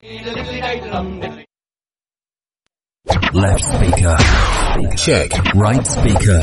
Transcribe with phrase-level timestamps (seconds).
[0.00, 0.14] Left
[3.64, 4.16] speaker.
[4.96, 5.32] Check.
[5.54, 6.40] Right speaker.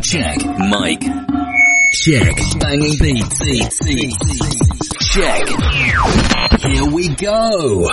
[0.00, 0.38] Check.
[0.56, 1.00] Mic.
[1.92, 2.36] Check.
[2.58, 3.78] Banging beats.
[5.10, 5.48] Check.
[6.62, 7.88] Here we go.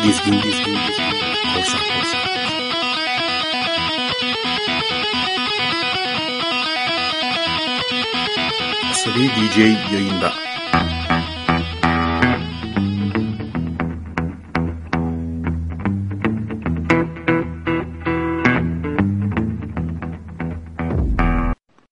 [0.00, 1.10] Dizgin dizgin dizgin
[1.52, 1.99] korsan korsan.
[9.10, 9.58] Asabi DJ
[9.92, 10.32] yayında.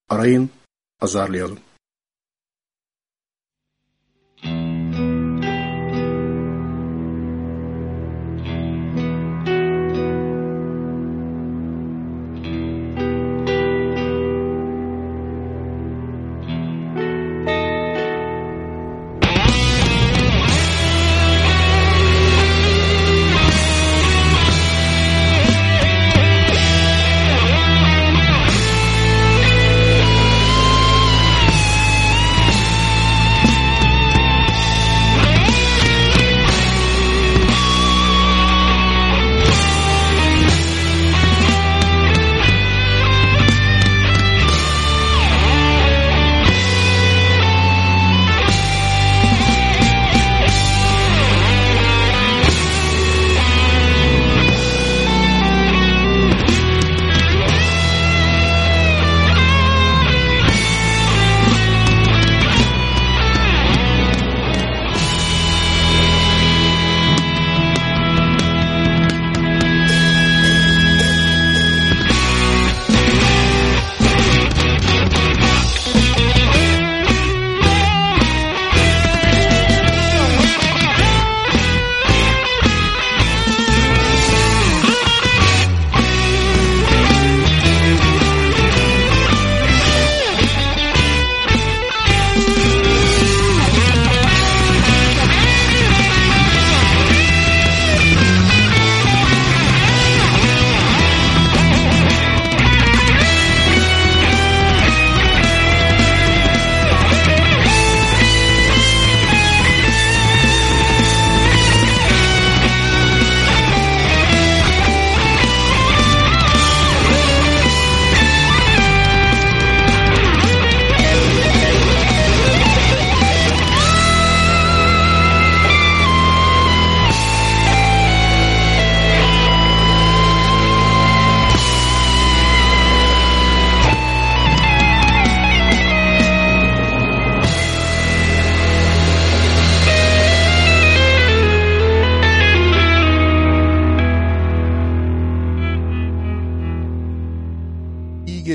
[0.08, 0.50] Arayın,
[1.00, 1.58] azarlayalım.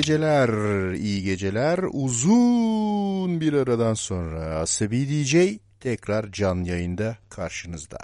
[0.03, 1.80] Geceler, iyi geceler.
[1.91, 5.36] Uzun bir aradan sonra Asabi DJ
[5.80, 7.97] tekrar can yayında karşınızda.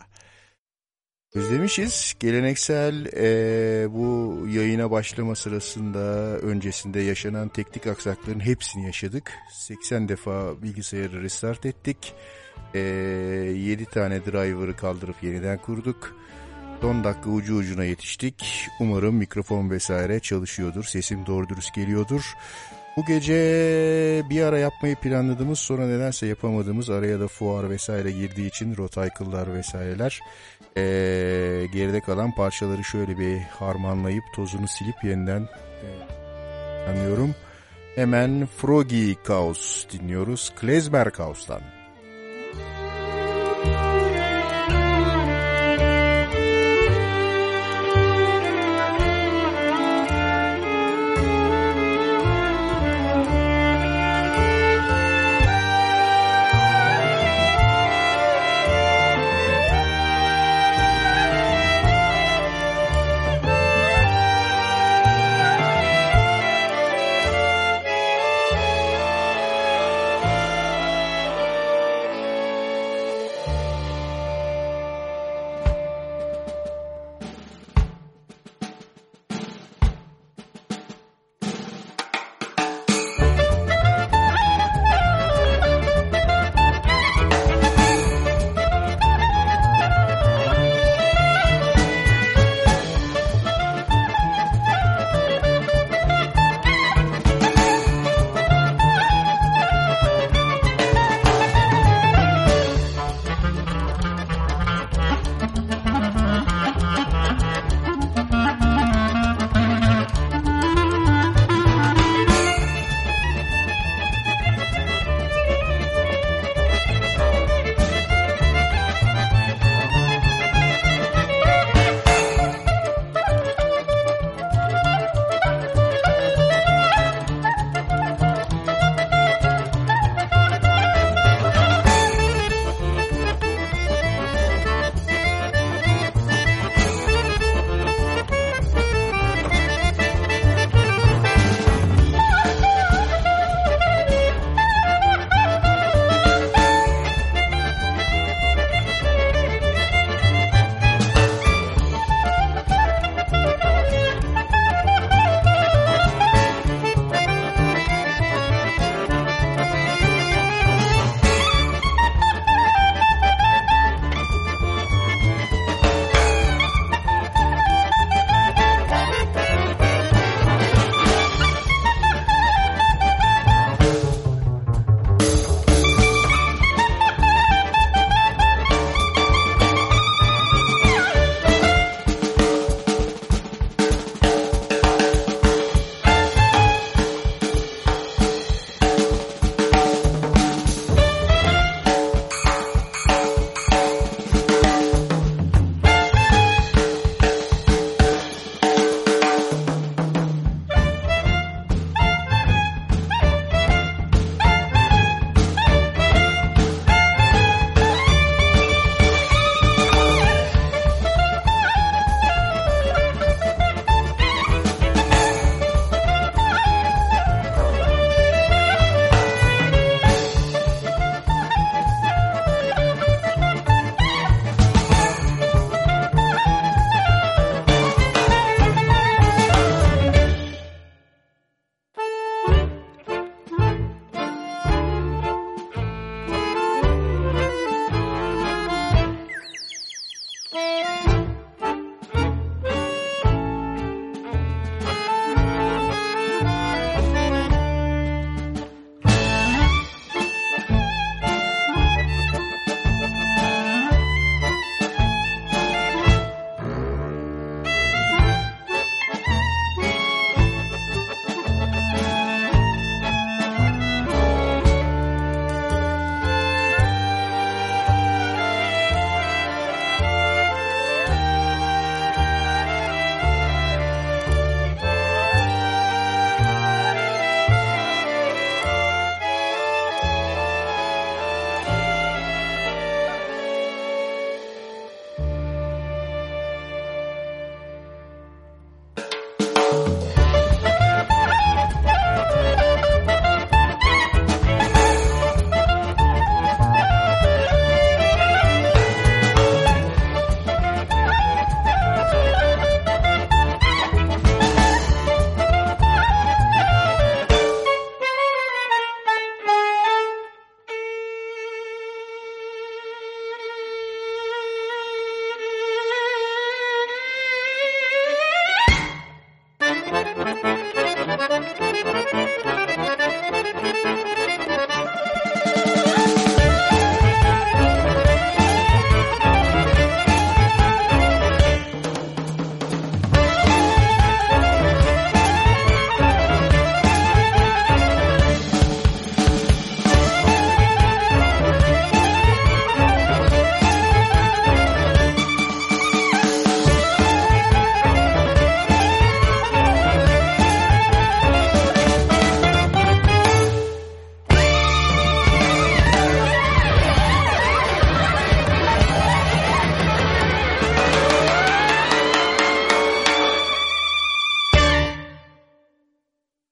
[1.34, 2.16] Özlemişiz.
[2.20, 9.32] Geleneksel eee, bu yayına başlama sırasında öncesinde yaşanan teknik aksakların hepsini yaşadık.
[9.54, 12.14] 80 defa bilgisayarı restart ettik.
[12.74, 16.16] Eee 7 tane driver'ı kaldırıp yeniden kurduk.
[16.82, 18.68] Son dakika ucu ucuna yetiştik.
[18.80, 20.84] Umarım mikrofon vesaire çalışıyordur.
[20.84, 22.34] Sesim doğru dürüst geliyordur.
[22.98, 23.34] Bu gece
[24.30, 30.20] bir ara yapmayı planladığımız sonra nedense yapamadığımız araya da fuar vesaire girdiği için rotaykıllar vesaireler
[30.78, 37.34] ee, geride kalan parçaları şöyle bir harmanlayıp tozunu silip yeniden e.
[37.96, 40.54] Hemen Froggy Chaos dinliyoruz.
[40.56, 41.79] Klezmer Chaos'tan.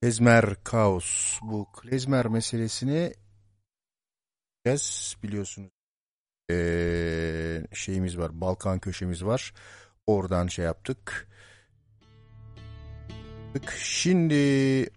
[0.07, 1.39] Klezmer kaos.
[1.41, 3.13] Bu klezmer meselesini
[5.23, 5.69] biliyorsunuz
[6.51, 8.41] ee, şeyimiz var.
[8.41, 9.53] Balkan köşemiz var.
[10.07, 11.27] Oradan şey yaptık.
[13.77, 14.89] Şimdi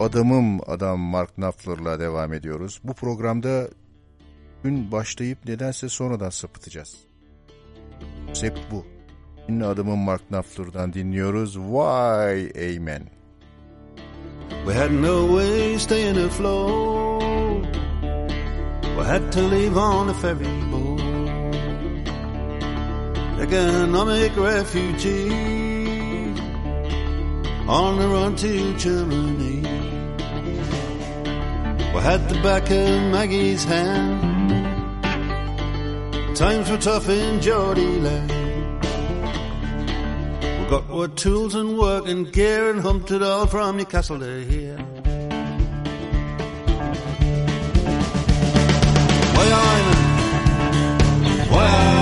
[0.00, 2.80] adamım adam Mark Knopfler'la devam ediyoruz.
[2.84, 3.68] Bu programda
[4.62, 6.96] gün başlayıp nedense sonradan sapıtacağız.
[8.26, 8.86] Konsept bu.
[9.46, 11.52] Şimdi adamım Mark Knopfler'dan dinliyoruz.
[11.54, 13.23] Why Amen.
[14.64, 17.66] We had no way staying afloat.
[18.96, 21.00] We had to leave on a ferry boat.
[23.40, 25.74] Economic refugees
[27.68, 29.60] on the run to Germany.
[31.94, 34.34] We had the back of Maggie's hand.
[36.36, 38.43] Times were tough in Geordie land.
[40.70, 44.78] Got our tools and work and gear and humped it all from Newcastle to here.
[49.34, 49.88] Why I'm
[51.50, 51.93] why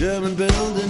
[0.00, 0.89] German building,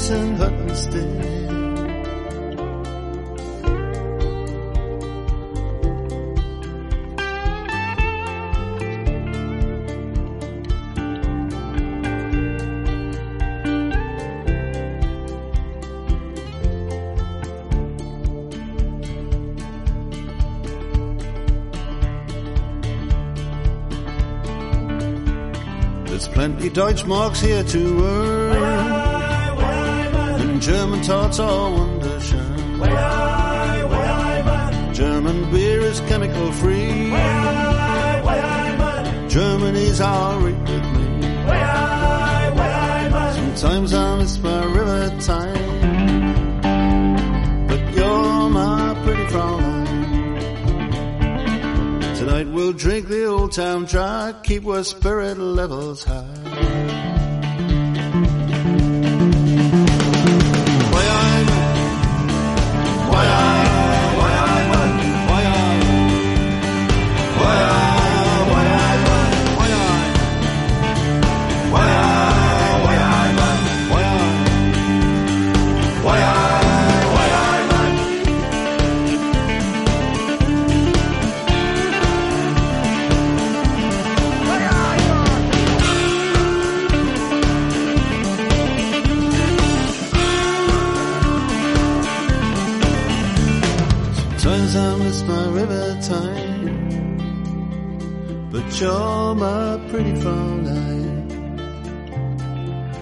[0.00, 1.08] mensen hadden stil.
[26.06, 28.39] There's plenty Deutschmarks here to earn.
[30.60, 32.60] German tarts are wunderschön.
[34.92, 37.10] German beer is chemical free.
[37.10, 39.30] Way I, way I man.
[39.30, 40.76] Germany's our with me.
[43.56, 46.60] Sometimes I miss my river time.
[47.66, 49.86] But you're my pretty Fraulein.
[52.18, 56.49] Tonight we'll drink the old town dry, keep our spirit levels high.
[98.80, 101.28] you're my pretty phone line.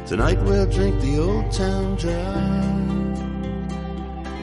[0.07, 2.75] Tonight we'll drink the old town dry.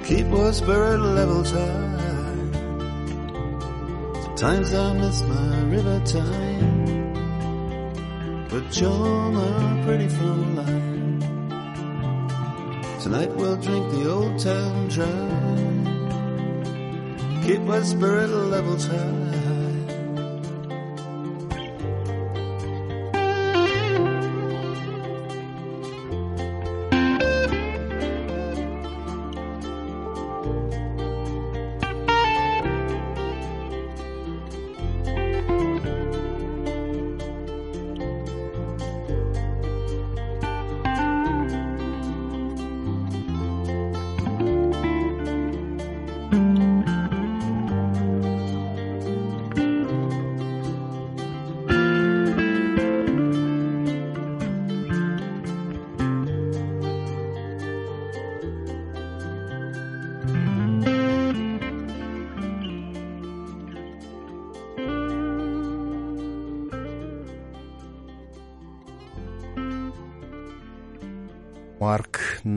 [0.06, 1.92] Keep our spirit levels high.
[4.24, 6.86] Sometimes I miss my river time.
[8.50, 11.20] But you're my pretty phone line.
[13.02, 15.32] Tonight we'll drink the old town dry.
[17.46, 19.25] Keep my spirit levels high.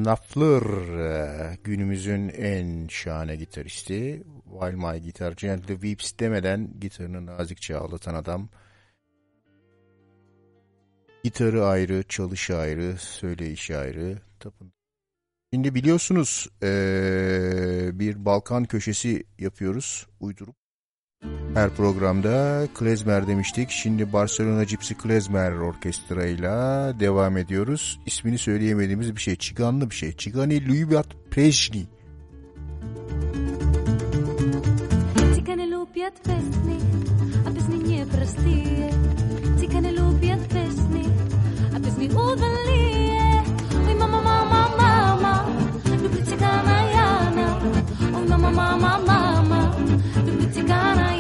[0.09, 4.23] Amanda e, günümüzün en şahane gitaristi.
[4.45, 8.49] While My Guitar Gently Weeps demeden gitarını nazikçe ağlatan adam.
[11.25, 14.19] Gitarı ayrı, çalışı ayrı, söyleyişi ayrı.
[14.41, 14.73] Tapın.
[15.53, 20.57] Şimdi biliyorsunuz ee, bir Balkan köşesi yapıyoruz uydurup.
[21.55, 23.71] Her programda klezmer demiştik.
[23.71, 26.49] Şimdi Barcelona Cipsi Klezmer Orkestra ile
[27.01, 28.01] devam ediyoruz.
[28.07, 29.37] İsmini söyleyemediğimiz bir şey.
[29.37, 30.13] Çiganlı bir şey.
[30.13, 31.87] Çigani Lübiyat Prejni.
[35.35, 36.79] Çigani Lübiyat Prejni.
[37.51, 38.91] Apes ni nie prestiye.
[39.61, 41.05] Çigani Lübiyat Prejni.
[41.77, 43.43] Apes ni udaliye.
[43.89, 45.49] Oy mama mama mama.
[45.87, 47.59] Lübi Çigana yana.
[48.19, 49.75] Oy mama mama mama.
[50.27, 51.18] Lübi Çigana yana.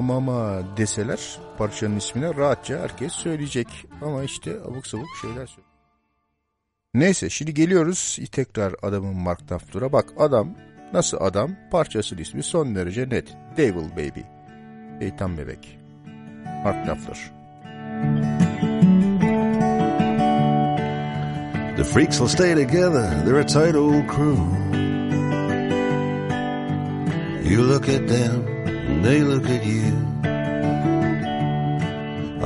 [0.00, 3.68] Mama deseler parçanın ismine rahatça herkes söyleyecek.
[4.02, 5.70] Ama işte abuk sabuk şeyler söylüyor.
[6.94, 9.92] Neyse şimdi geliyoruz tekrar adamın Mark Knopfler'a.
[9.92, 10.54] Bak adam
[10.92, 13.36] nasıl adam parçasının ismi son derece net.
[13.56, 14.20] Devil Baby.
[15.00, 15.78] Şeytan bebek.
[16.64, 17.32] Mark Knopfler.
[21.76, 24.36] The freaks will stay together, they're a tight old crew.
[27.42, 28.59] You look at them,
[28.90, 29.92] and they look at you.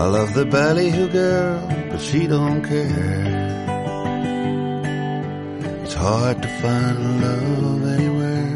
[0.03, 3.43] I love the ballyhoo girl, but she don't care.
[5.83, 8.55] It's hard to find love anywhere.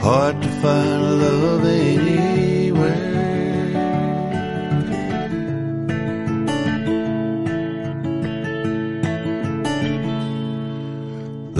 [0.00, 2.53] Hard to find love anywhere.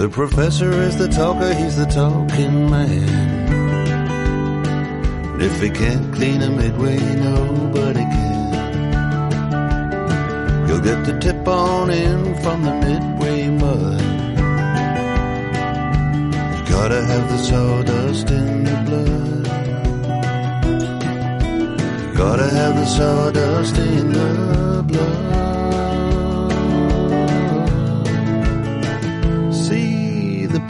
[0.05, 3.41] The professor is the talker, he's the talking man.
[5.41, 8.91] If he can't clean a midway, nobody can.
[10.67, 13.99] You'll get the tip on in from the midway mud.
[16.55, 19.47] You gotta have the sawdust in the blood.
[22.03, 25.54] You Gotta have the sawdust in the blood.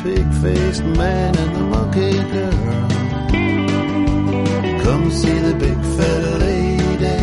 [0.06, 2.62] Pig-faced man and the monkey girl.
[4.84, 7.22] Come see the big fat lady.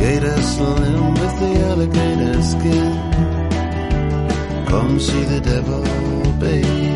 [0.00, 2.92] Gator slim with the alligator skin.
[4.66, 5.82] Come see the devil,
[6.38, 6.91] baby.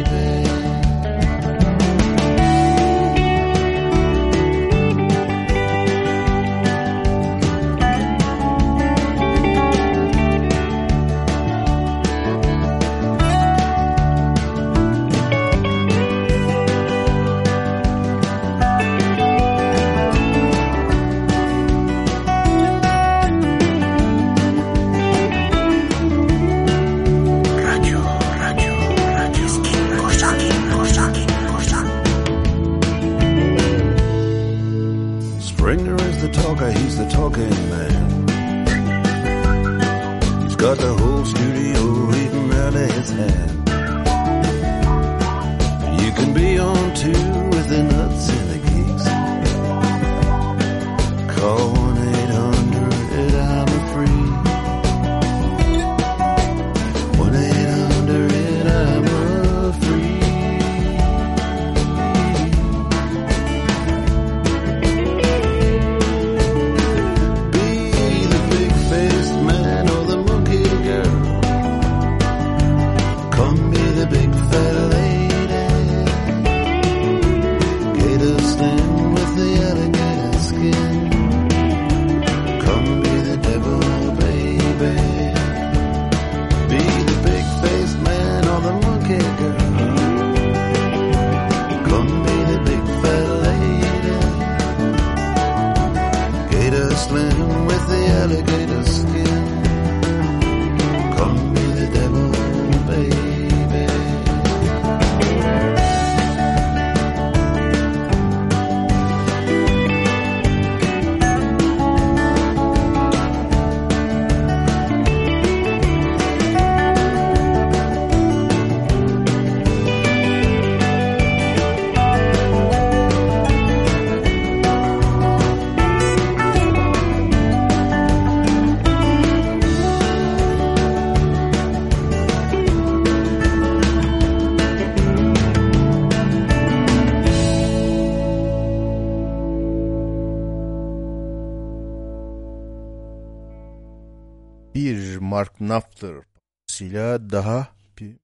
[146.77, 148.17] Parçasıyla daha bir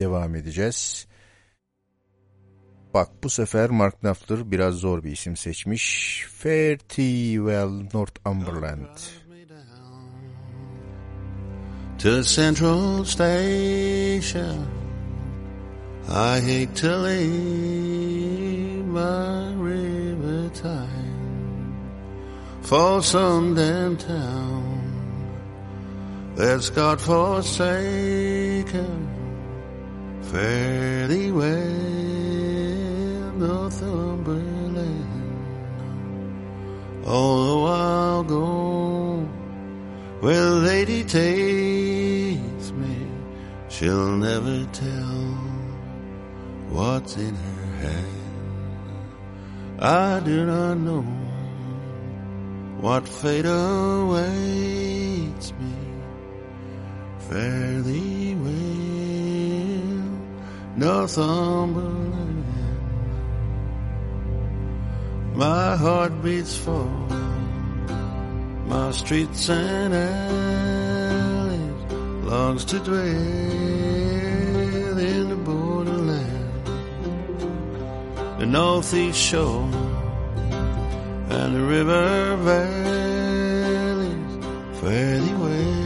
[0.00, 1.06] devam edeceğiz.
[2.94, 6.26] Bak bu sefer Mark Knopfler biraz zor bir isim seçmiş.
[6.28, 8.96] Fairtywell Northumberland.
[11.98, 14.66] to Central Station.
[16.08, 21.74] I hate to leave my river time
[22.62, 24.53] for some damn town
[26.36, 27.90] that's God forsaken.
[30.22, 31.50] Fare thee well,
[33.36, 35.10] Northumberland.
[37.06, 39.28] Although the while go
[40.24, 42.96] where Lady takes me.
[43.68, 45.34] She'll never tell
[46.70, 48.06] what's in her hand.
[49.80, 51.02] I do not know
[52.80, 54.32] what fate awaits
[55.60, 55.83] me.
[57.34, 59.98] Fare thee well,
[60.76, 62.44] Northumberland.
[65.34, 66.86] My heart beats for
[68.68, 71.92] my streets and alleys,
[72.22, 73.00] longs to dwell
[75.10, 76.66] in the borderland,
[78.38, 79.68] the northeast shore
[81.30, 84.14] and the river valleys.
[84.80, 85.83] Fare thee well.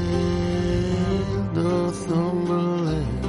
[1.62, 3.26] Northumberland.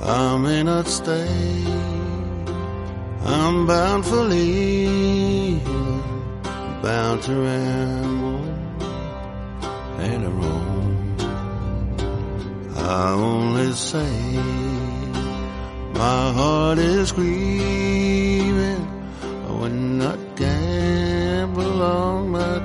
[0.00, 1.62] I may not stay.
[3.24, 5.60] I'm bound for leaving,
[6.82, 8.44] bound to ramble
[9.98, 11.16] and roam.
[12.76, 14.12] I only say
[15.94, 18.84] my heart is grieving.
[19.22, 22.61] I would not gamble on my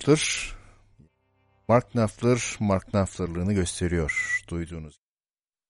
[0.00, 0.56] Knopfler.
[1.68, 5.00] Mark Knopfler, Mark Knopfler'lığını gösteriyor duyduğunuz.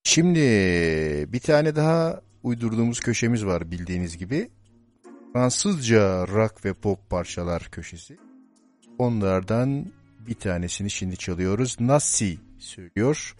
[0.05, 0.40] Şimdi
[1.33, 4.51] bir tane daha uydurduğumuz köşemiz var bildiğiniz gibi.
[5.33, 8.19] Fransızca rock ve pop parçalar köşesi.
[8.99, 9.93] Onlardan
[10.27, 11.81] bir tanesini şimdi çalıyoruz.
[11.81, 13.37] Nassi söylüyor.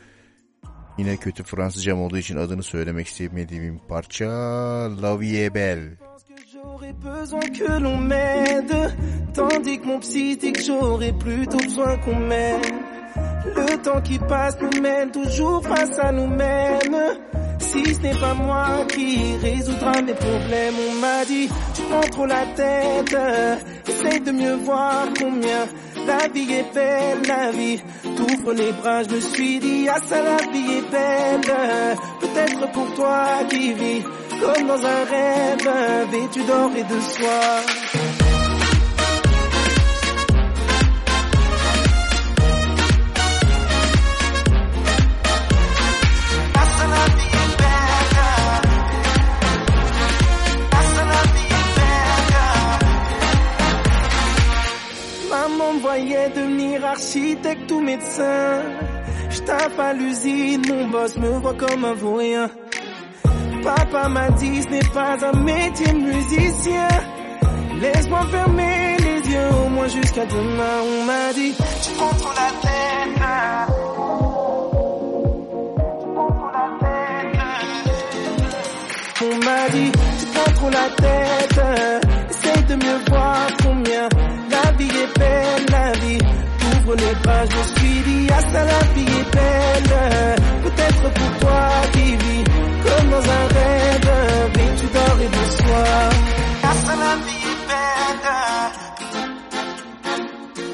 [0.99, 4.29] Yine kötü Fransızcam olduğu için adını söylemek istemediğim parça
[5.03, 6.10] La Vie Belle.
[6.63, 8.75] J'aurais besoin que l'on m'aide,
[9.33, 12.61] tandis que mon psy dit que j'aurais plutôt besoin qu'on m'aime.
[13.57, 16.97] Le temps qui passe nous mène toujours face à nous-mêmes.
[17.61, 22.27] Si ce n'est pas moi qui résoudra mes problèmes, on m'a dit, tu prends trop
[22.27, 23.17] la tête,
[23.89, 25.67] essaye de mieux voir combien
[26.07, 27.81] la vie est belle, la vie
[28.17, 32.93] t'ouvre les bras, je me suis dit, ah ça la vie est belle, peut-être pour
[32.95, 34.03] toi qui vis
[34.41, 37.61] comme dans un rêve, vêtu d'or et de soie.
[55.31, 58.63] Maman voyait devenir architecte ou médecin.
[59.31, 62.51] Je tape à l'usine, mon boss me voit comme un vaurien.
[63.63, 66.89] Papa m'a dit ce n'est pas un métier musicien.
[67.81, 70.83] Laisse-moi fermer les yeux au moins jusqu'à demain.
[70.85, 72.71] On m'a dit tu prends trop la tête.
[79.23, 81.61] On m'a dit tu prends trop la tête.
[82.31, 84.09] Essaye de mieux voir combien
[84.51, 86.19] la vie est belle, la vie
[86.95, 87.45] les bras.
[87.47, 89.95] Je suis dit ah ça la vie est belle.
[90.65, 92.45] Peut-être pour toi qui vis
[92.85, 94.11] comme dans un rêve,
[94.55, 96.09] vêtu d'or et de soie.
[96.63, 98.29] Ah ça la vie est belle.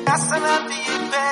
[0.07, 1.24] Ah ça la vie est belle.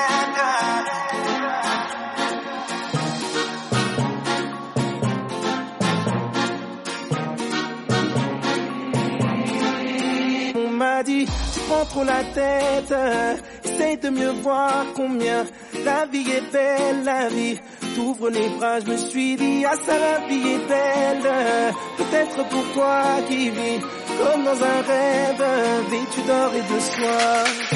[10.57, 12.93] On m'a dit, tu prends trop la tête,
[13.93, 15.45] de mieux voir combien
[15.83, 17.59] la vie est belle, la vie
[17.95, 22.65] t'ouvre les bras, je me suis dit, ah ça la vie est belle, peut-être pour
[22.73, 23.79] toi qui vis
[24.17, 25.45] comme dans un rêve,
[25.91, 27.74] vêtu d'or et de soie.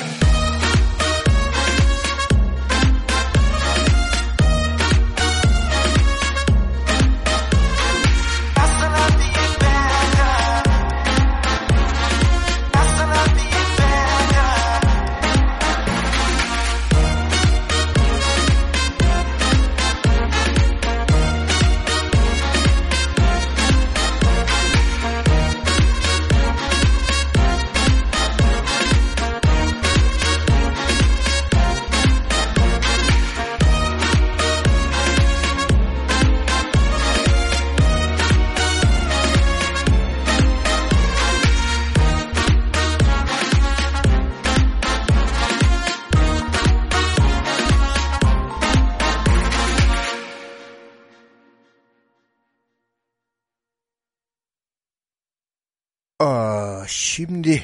[57.19, 57.63] Şimdi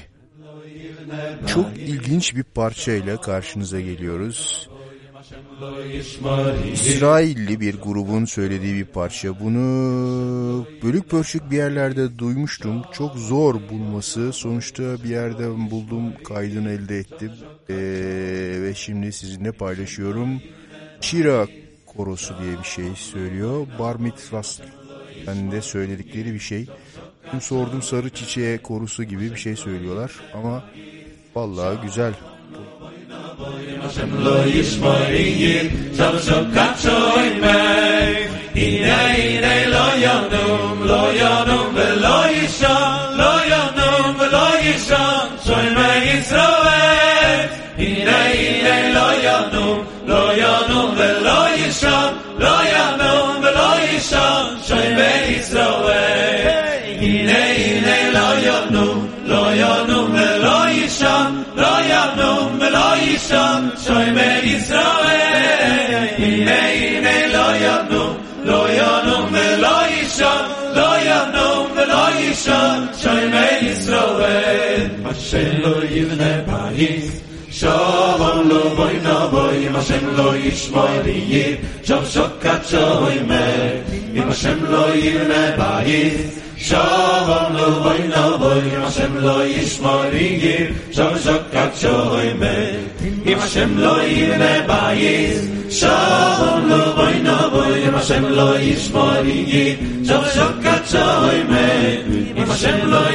[1.47, 4.69] çok ilginç bir parçayla karşınıza geliyoruz.
[6.73, 9.39] İsrailli bir grubun söylediği bir parça.
[9.39, 12.81] Bunu bölük pörçük bir yerlerde duymuştum.
[12.93, 14.33] Çok zor bulması.
[14.33, 17.31] Sonuçta bir yerden buldum, kaydını elde ettim.
[17.69, 17.75] Ee,
[18.61, 20.41] ve şimdi sizinle paylaşıyorum.
[21.01, 21.47] Şira
[21.85, 23.67] korosu diye bir şey söylüyor.
[23.79, 24.59] Bar mitzvahs
[25.27, 26.67] ben de söyledikleri bir şey.
[27.41, 30.63] Sordum sarı çiçeğe korusu gibi bir şey söylüyorlar ama
[31.35, 32.13] vallahi güzel.
[42.45, 42.95] yishon
[59.55, 66.07] ינום ולא יישן, לא ינום ולא יישן, שוימר ישראל.
[66.17, 70.43] הנה הנה לא ינום, לא ינום ולא יישן,
[70.73, 74.87] לא ינום ולא יישן, שוימר ישראל.
[75.11, 77.11] אשר לא יבנה בית
[77.55, 81.55] Shalom lo boy no boy Im Hashem lo yishmoy yir
[81.87, 83.79] Shav shokat shoy me
[84.11, 90.11] Im Hashem lo yivne bayis Shalom lo boy no boy Im Hashem lo yishmoy
[90.43, 92.55] yir Shav shokat shoy me
[93.23, 95.39] Im Hashem lo yivne bayis
[95.71, 101.67] Shalom lo boy no boy Im Hashem lo yishmoy yir Shav shokat shoy me
[102.35, 103.05] Im Hashem lo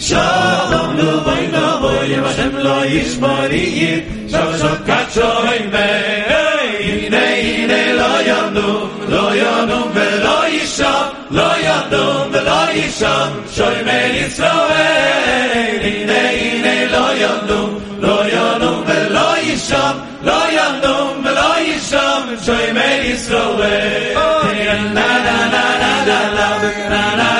[0.00, 9.90] שלום לובי נבוי, השם לא ישמורי, שוב שוב קדשוין והנה הנה לא ינום, לא ינום
[9.94, 19.38] ולא ישם, לא ינום ולא ישם, שוימר ישראל, הנה הנה לא ינום, לא ינום ולא
[19.42, 19.92] ישם,
[20.22, 24.16] לא ינום ולא ישם, שוימר ישראל,
[24.96, 26.20] na na na na na
[26.90, 27.35] na na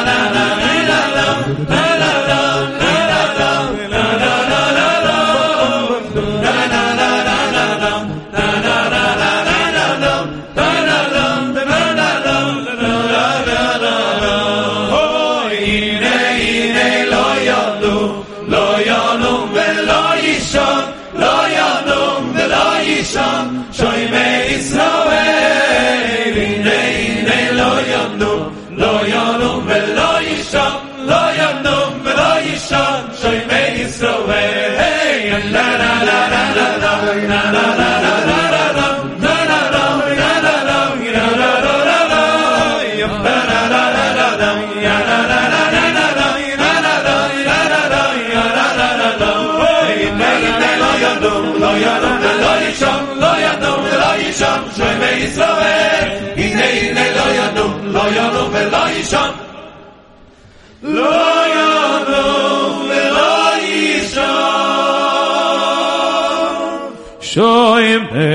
[67.20, 68.30] Shoy me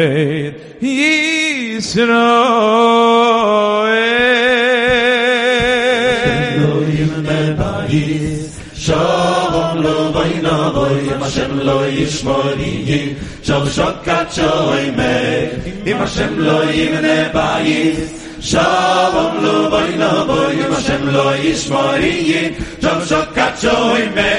[0.81, 2.11] Yisrael.
[8.75, 15.15] Shalom lo bayna boy Hashem lo yishmori Shav shokat shoy me
[15.89, 17.31] Im Hashem lo yimne
[18.41, 24.31] Shalom lo boy lo boy Yom Hashem lo yishmoriyi Jom shokatcho ime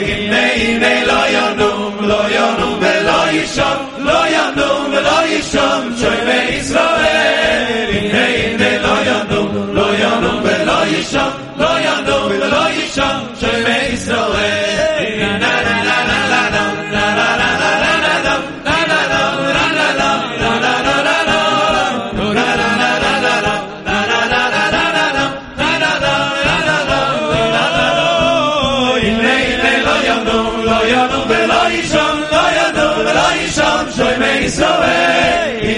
[0.00, 8.24] Ime ime lo yonum Lo yonum velo yishom Lo yonum velo yishom Shoyme Yisrael Ime
[8.48, 13.37] ime lo yonum Lo yonum velo yishom Lo yonum velo yishom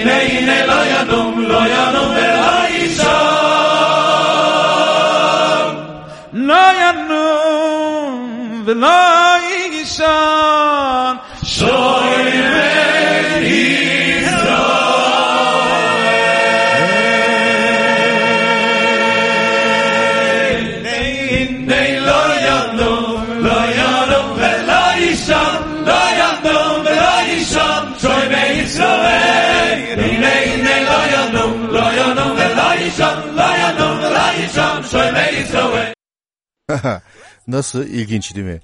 [0.00, 3.56] Hine hine lo yanum Lo yanum ve lo yisham
[6.36, 8.98] לא ינום ולא
[9.72, 13.89] יישן Shoy me
[37.47, 38.59] Nasıl ilginç değil mi?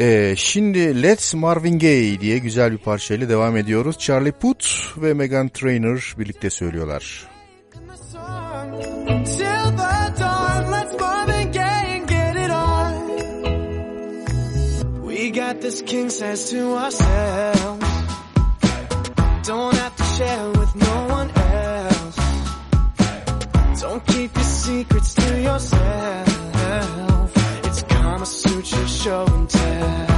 [0.00, 3.98] Ee, şimdi Let's Marvin Gaye diye güzel bir parçayla devam ediyoruz.
[3.98, 4.66] Charlie Puth
[4.96, 7.30] ve Megan Trainor birlikte söylüyorlar.
[15.32, 17.84] Got this king size to ourselves.
[19.46, 21.39] Don't have to share with no one.
[23.80, 27.32] Don't keep your secrets to yourself.
[27.64, 30.09] It's Kama Sutra show and tell.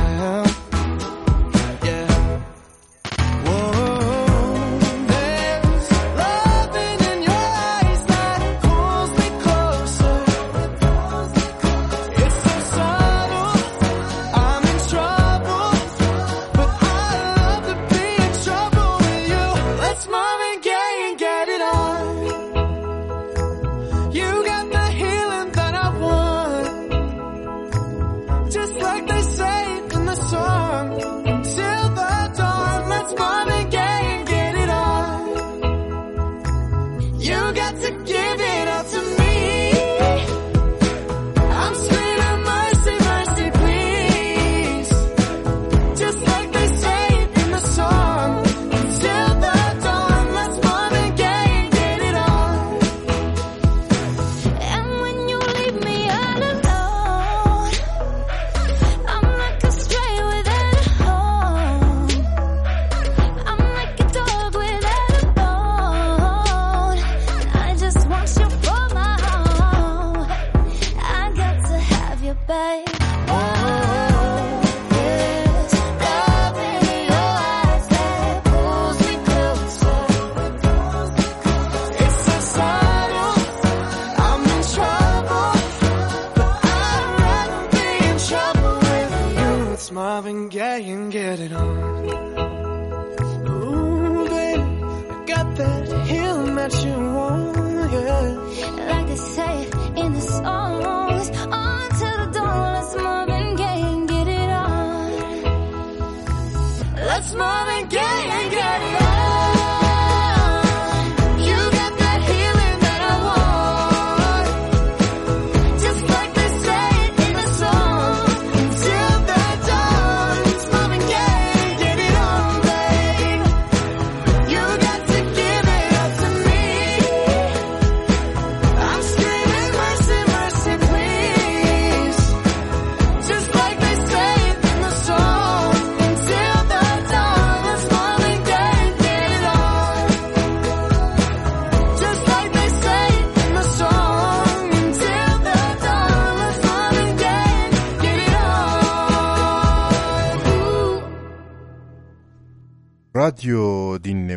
[90.81, 91.82] and get it on.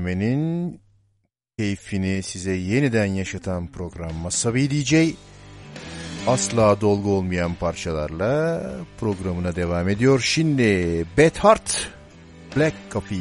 [0.06, 0.82] dinlemenin
[1.58, 5.16] keyfini size yeniden yaşatan program Masavi DJ
[6.28, 8.62] asla dolgu olmayan parçalarla
[9.00, 10.20] programına devam ediyor.
[10.20, 11.90] Şimdi Beth Hart
[12.56, 13.18] Black Coffee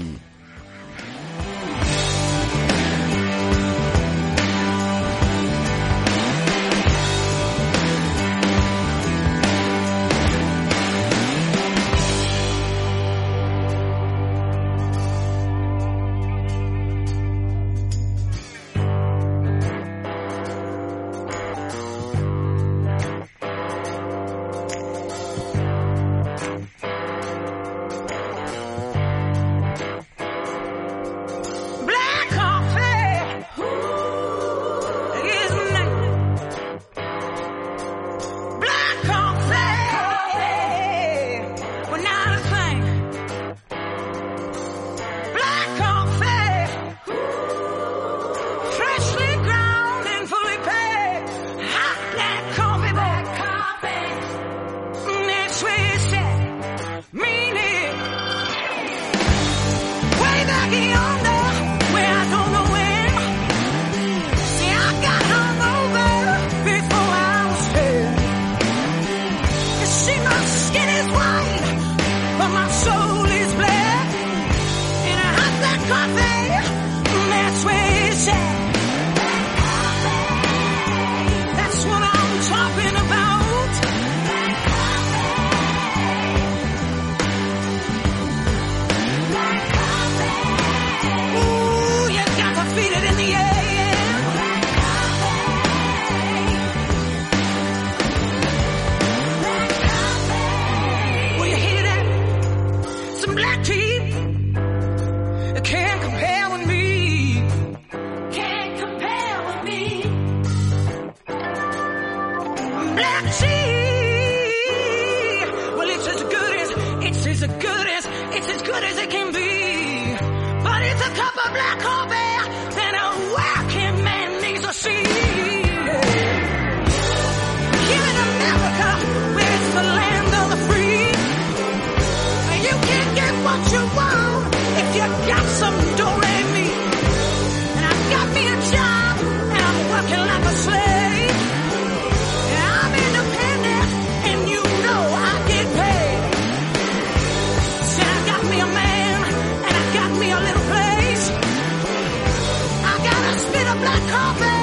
[154.07, 154.54] Come on.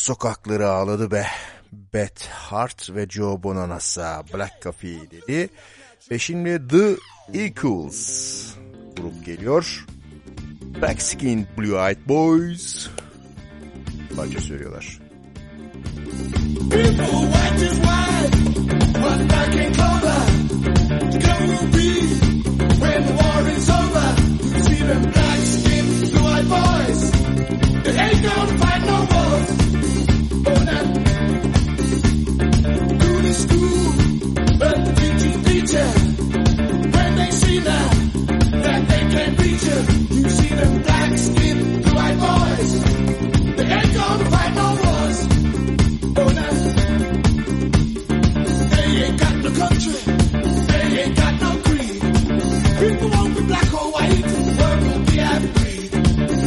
[0.00, 1.26] Sokakları ağladı be.
[1.94, 5.48] Beth Hart ve Joe Bonanassa Black Coffee dedi.
[6.10, 6.96] Ve şimdi The
[7.38, 8.54] Eagles
[8.96, 9.86] grup geliyor.
[10.62, 12.88] Black Skin Blue Eyed Boys
[14.16, 14.98] parça söylüyorlar.
[22.80, 24.16] When the war is over.
[24.64, 27.10] See them black skinned blue-eyed boys.
[27.84, 29.69] They ain't gonna fight no wars.
[40.84, 42.16] Black skin, the white
[49.42, 50.00] the country.
[50.66, 51.92] They ain't got no free.
[52.88, 54.24] People want the black or white.
[54.58, 55.92] World will be at breed.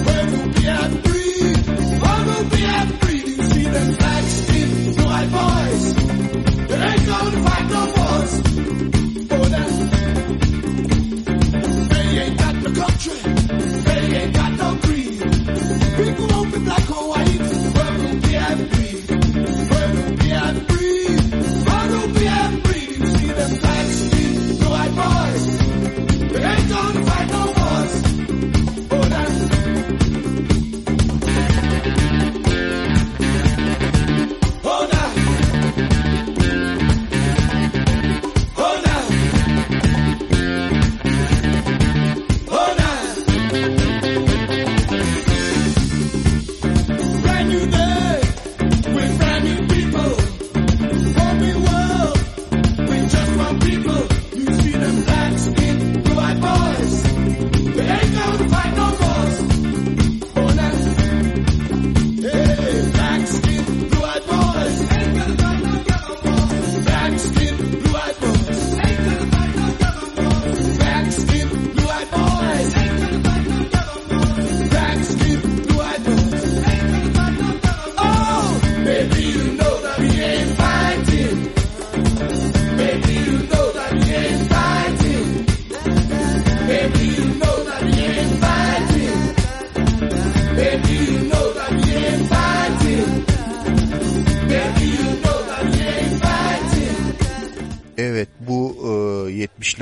[0.05, 1.02] World will be at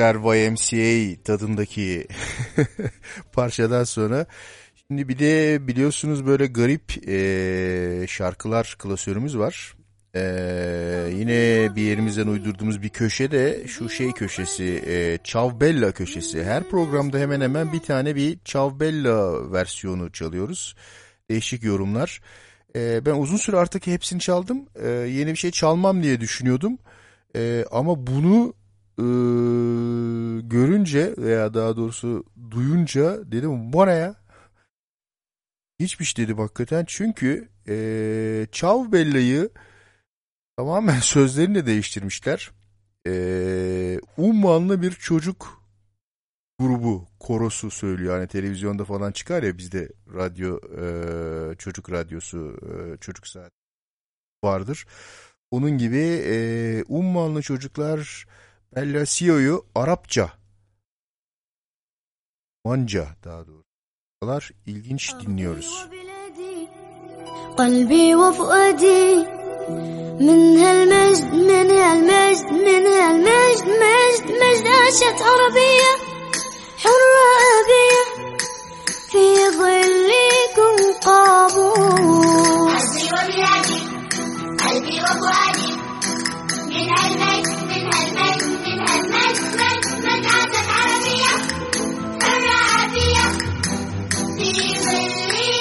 [0.02, 2.08] e, 70'ler YMCA tadındaki
[3.34, 4.26] parçadan sonra
[4.76, 9.76] şimdi bir de biliyorsunuz böyle garip e, şarkılar klasörümüz var.
[10.16, 10.22] E,
[11.16, 16.44] yine bir yerimizden uydurduğumuz bir köşe de şu şey köşesi e, Çavbella köşesi.
[16.44, 20.76] Her programda hemen hemen bir tane bir Çavbella versiyonu çalıyoruz.
[21.30, 22.22] Değişik yorumlar.
[22.76, 24.66] E, ben uzun süre artık hepsini çaldım.
[24.84, 26.78] E, yeni bir şey çalmam diye düşünüyordum.
[27.36, 28.54] Ee, ama bunu
[29.02, 34.16] e, görünce veya daha doğrusu duyunca dedim bu ne ya?
[35.80, 36.86] Hiçmiş dedim hakikaten.
[36.88, 39.50] Çünkü e, Çav Bella'yı
[40.58, 42.52] tamamen sözlerini de değiştirmişler.
[43.08, 45.62] E, Ummanlı bir çocuk
[46.60, 48.18] grubu korosu söylüyor.
[48.18, 53.52] Hani televizyonda falan çıkar ya bizde radyo e, çocuk radyosu e, çocuk saat
[54.44, 54.86] vardır.
[55.52, 58.26] Onun gibi e, Ummanlı çocuklar
[58.77, 60.31] Bella Sio'yu Arapça
[62.65, 64.55] Manca daha doğrusu.
[64.67, 65.87] ilginç dinliyoruz.
[67.59, 69.05] قلبي وفؤادي
[70.27, 75.91] من هالمجد من هالمجد من هالمجد مجد مجد عاشت عربية
[76.83, 77.27] حرة
[77.59, 78.03] أبية
[79.11, 79.25] في
[79.59, 80.77] ظلكم
[81.07, 83.79] قابوس قلبي وبلادي
[84.65, 85.71] قلبي وفؤادي
[86.71, 88.60] من هالمجد من هالمجد من هالمجد
[90.21, 91.33] مجد مجد عاشت عربية
[92.23, 93.25] حرة أبية
[94.39, 95.60] في ظلكم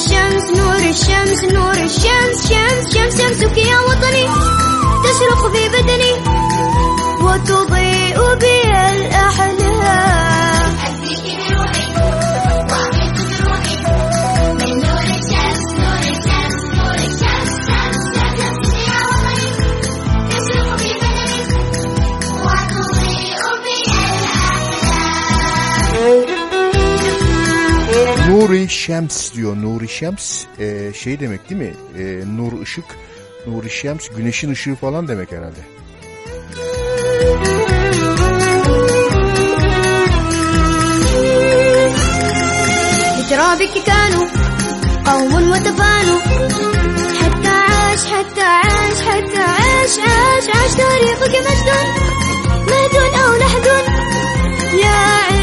[0.00, 4.26] الشمس نور الشمس نور الشمس شمس شمس شمسك يا وطني.
[5.04, 6.12] تشرق في بدني
[7.24, 10.29] وتضيء بي الأحلام.
[28.89, 29.55] Şems diyor.
[29.55, 31.73] Nuri Şems e, şey demek değil mi?
[31.97, 32.85] E, nur ışık.
[33.47, 35.59] Nuri Şems güneşin ışığı falan demek herhalde.
[43.19, 44.27] بترابك كانوا
[45.05, 46.19] قوم وتفانوا
[47.21, 51.69] حتى عاش حتى عاش حتى عاش عاش عاش تاريخك مجد
[52.69, 53.65] مهد أو لحد
[54.83, 55.38] يا عزة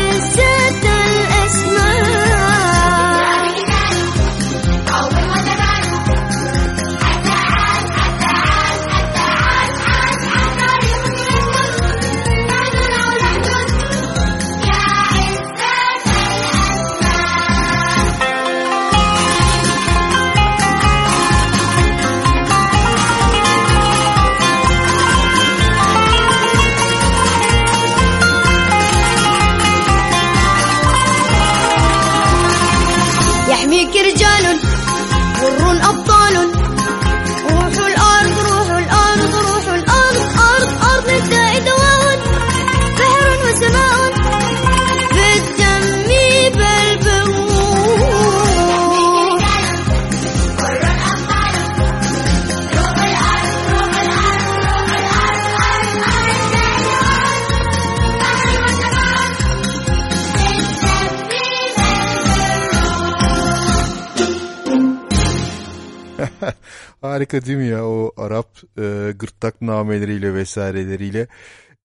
[67.18, 68.50] Harika değil mi ya o Arap
[68.80, 71.28] e, gırtlak nameleriyle vesaireleriyle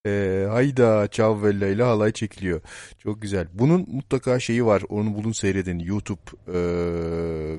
[0.06, 2.60] e, hayda çavvella ile halay çekiliyor.
[2.98, 3.46] Çok güzel.
[3.54, 4.82] Bunun mutlaka şeyi var.
[4.88, 5.78] Onu bulun seyredin.
[5.78, 6.60] YouTube e,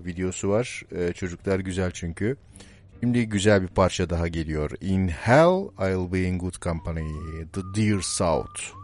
[0.05, 0.83] videosu var.
[0.95, 2.37] E, çocuklar güzel çünkü.
[2.99, 4.71] Şimdi güzel bir parça daha geliyor.
[4.81, 7.11] In Hell I'll Be in Good Company.
[7.53, 8.82] The Dear South.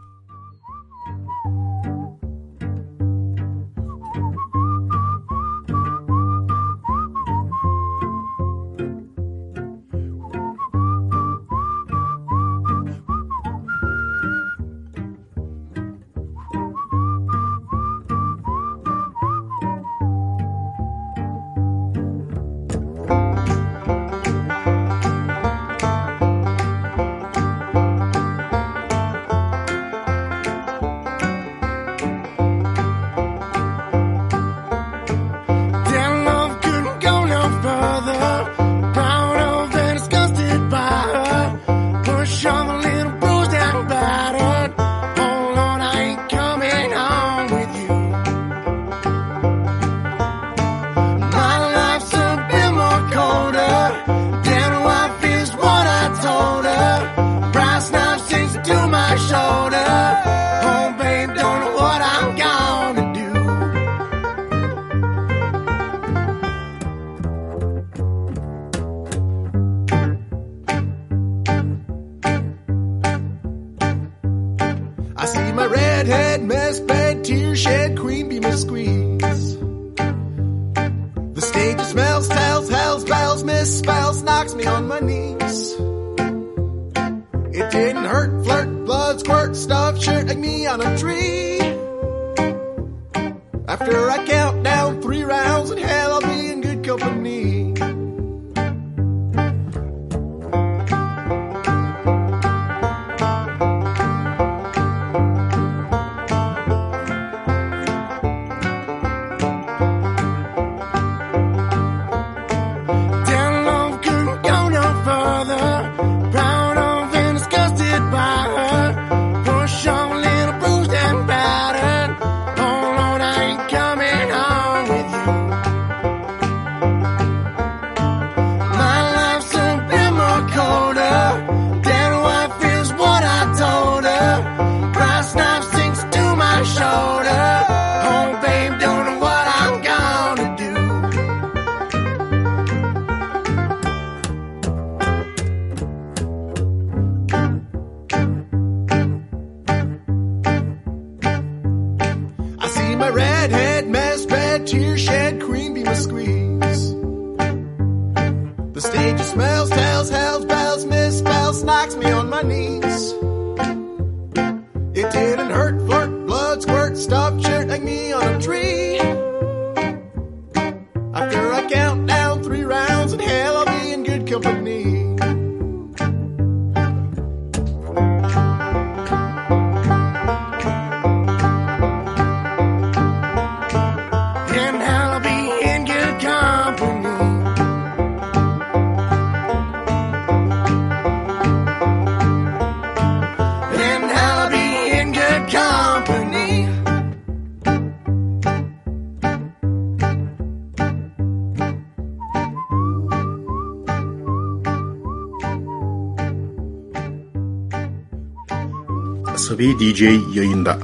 [209.60, 210.02] Asabi DJ
[210.36, 210.80] yayında.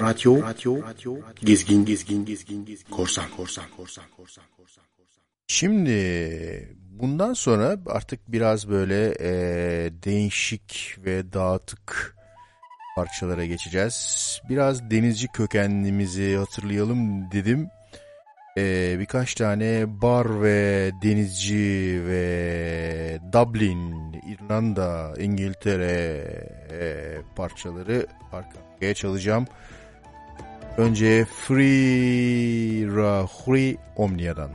[0.00, 5.22] Radyo, radyo, radyo, gezgin, gezgin, gezgin, gezgin, korsan, korsan, korsan, korsan, korsan, korsan.
[5.46, 9.32] Şimdi bundan sonra artık biraz böyle e,
[10.04, 12.21] değişik ve dağıtık
[12.96, 14.40] parçalara geçeceğiz.
[14.48, 17.70] Biraz denizci kökenimizi hatırlayalım dedim.
[18.58, 26.24] E, birkaç tane bar ve denizci ve Dublin, İrlanda, İngiltere
[26.70, 29.46] e, parçaları arka arkaya çalacağım.
[30.76, 34.50] Önce Free Rahuri Omnia'dan.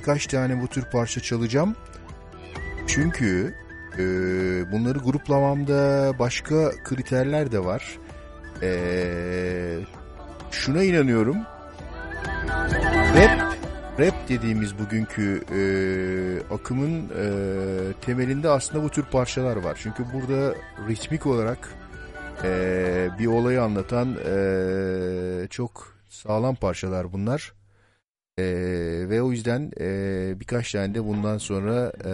[0.00, 1.76] Birkaç tane bu tür parça çalacağım.
[2.86, 3.54] Çünkü
[3.94, 4.02] e,
[4.72, 7.98] bunları gruplamamda başka kriterler de var.
[8.62, 8.70] E,
[10.50, 11.36] şuna inanıyorum.
[13.16, 13.56] Rap,
[13.98, 15.62] rap dediğimiz bugünkü e,
[16.54, 17.26] akımın e,
[18.00, 19.78] temelinde aslında bu tür parçalar var.
[19.82, 20.54] Çünkü burada
[20.88, 21.68] ritmik olarak
[22.44, 27.59] e, bir olayı anlatan e, çok sağlam parçalar bunlar.
[28.40, 32.12] E, ve o yüzden e, birkaç tane de bundan sonra e,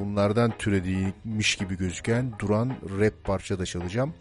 [0.00, 4.14] bunlardan türediymiş gibi gözüken duran rap parça da çalacağım.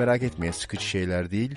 [0.00, 1.54] Merak etmeyin sıkıcı şeyler değil.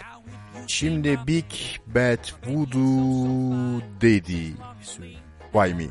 [0.68, 1.46] Şimdi Big
[1.88, 4.52] Bad Voodoo Daddy.
[5.52, 5.88] Why me?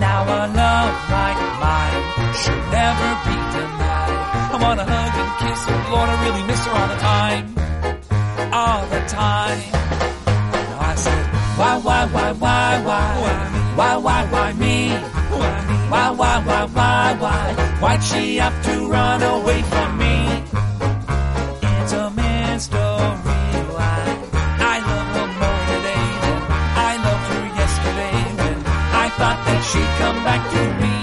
[0.00, 4.54] Now a love like mine should never be denied.
[4.54, 5.03] I wanna
[5.54, 5.90] eyes.
[5.90, 7.44] Lord, I really miss her all the time.
[8.52, 9.60] All the time.
[10.70, 11.24] Now I said,
[11.58, 13.74] why, why, why, why, why?
[13.76, 14.90] Why, why, why me?
[15.90, 17.54] Why, why, why, why, why?
[17.80, 20.44] Why'd she have to run away from me?
[21.82, 23.20] It's a man's story.
[29.72, 30.93] She come back to me.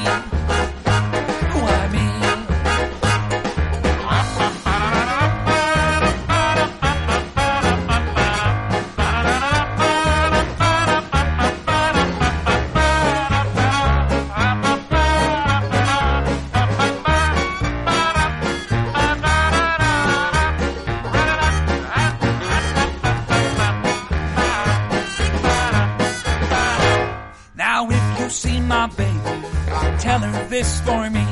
[30.62, 31.26] This for me.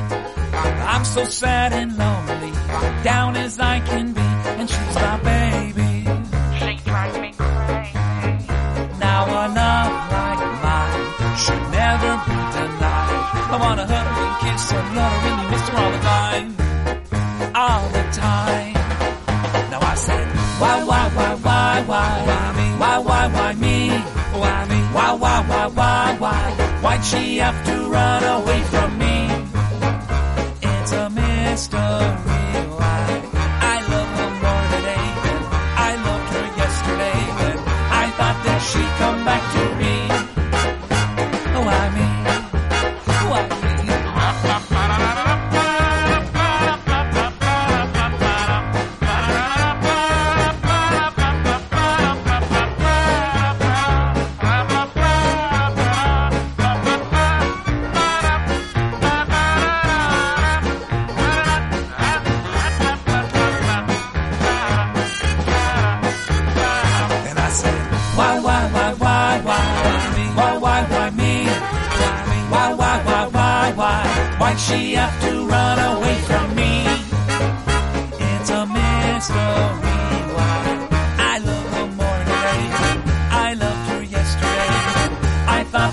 [0.92, 1.89] I'm so sad and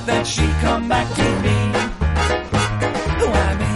[0.08, 1.58] That she'd come back to me.
[3.28, 3.74] Why me?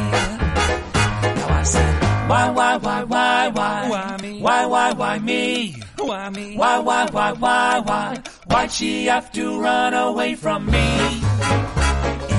[1.35, 4.41] Now I said, why, why, why, why, why, why me?
[4.41, 5.75] Why, why, why me?
[5.97, 6.55] Why me?
[6.55, 8.23] Why, why, why, why, why?
[8.47, 10.87] Why'd she have to run away from me?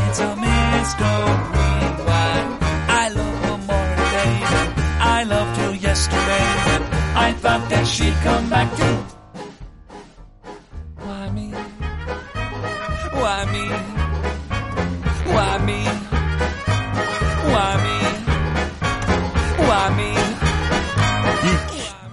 [0.08, 4.34] It's a mystery why I love her more today
[5.00, 6.46] I loved her yesterday.
[7.14, 9.11] I thought that she'd come back to.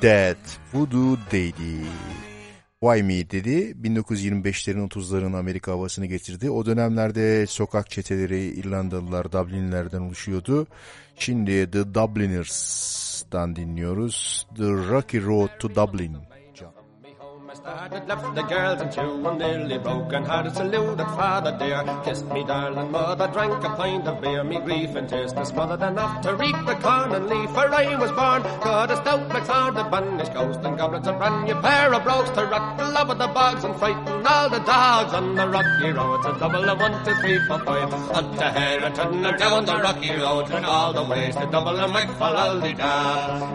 [0.01, 0.37] Dad
[0.73, 1.83] Voodoo Daddy.
[2.79, 3.75] Why Me dedi.
[3.83, 6.49] 1925'lerin 30'ların Amerika havasını getirdi.
[6.49, 10.67] O dönemlerde sokak çeteleri İrlandalılar, Dublinlerden oluşuyordu.
[11.15, 14.47] Şimdi The Dubliners'tan dinliyoruz.
[14.57, 16.28] The Rocky Road to Dublin.
[17.69, 21.83] Started, left the girls and and nearly broken hearted saluted father dear.
[22.03, 25.83] Kissed me darling mother, drank a pint of beer, me grief and tears to smothered
[25.83, 27.47] enough to reap the corn and leaf.
[27.51, 31.45] For I was born, got a stout McLeod, the banished ghost and goblins, a brand
[31.45, 34.59] new pair of brogues to rock the love of the bogs and frighten all the
[34.59, 36.23] dogs on the rocky road.
[36.23, 40.15] To double a one, two, three, four, five, up to Herriton and down the rocky
[40.15, 42.73] road, and all the ways to double a McFallaldy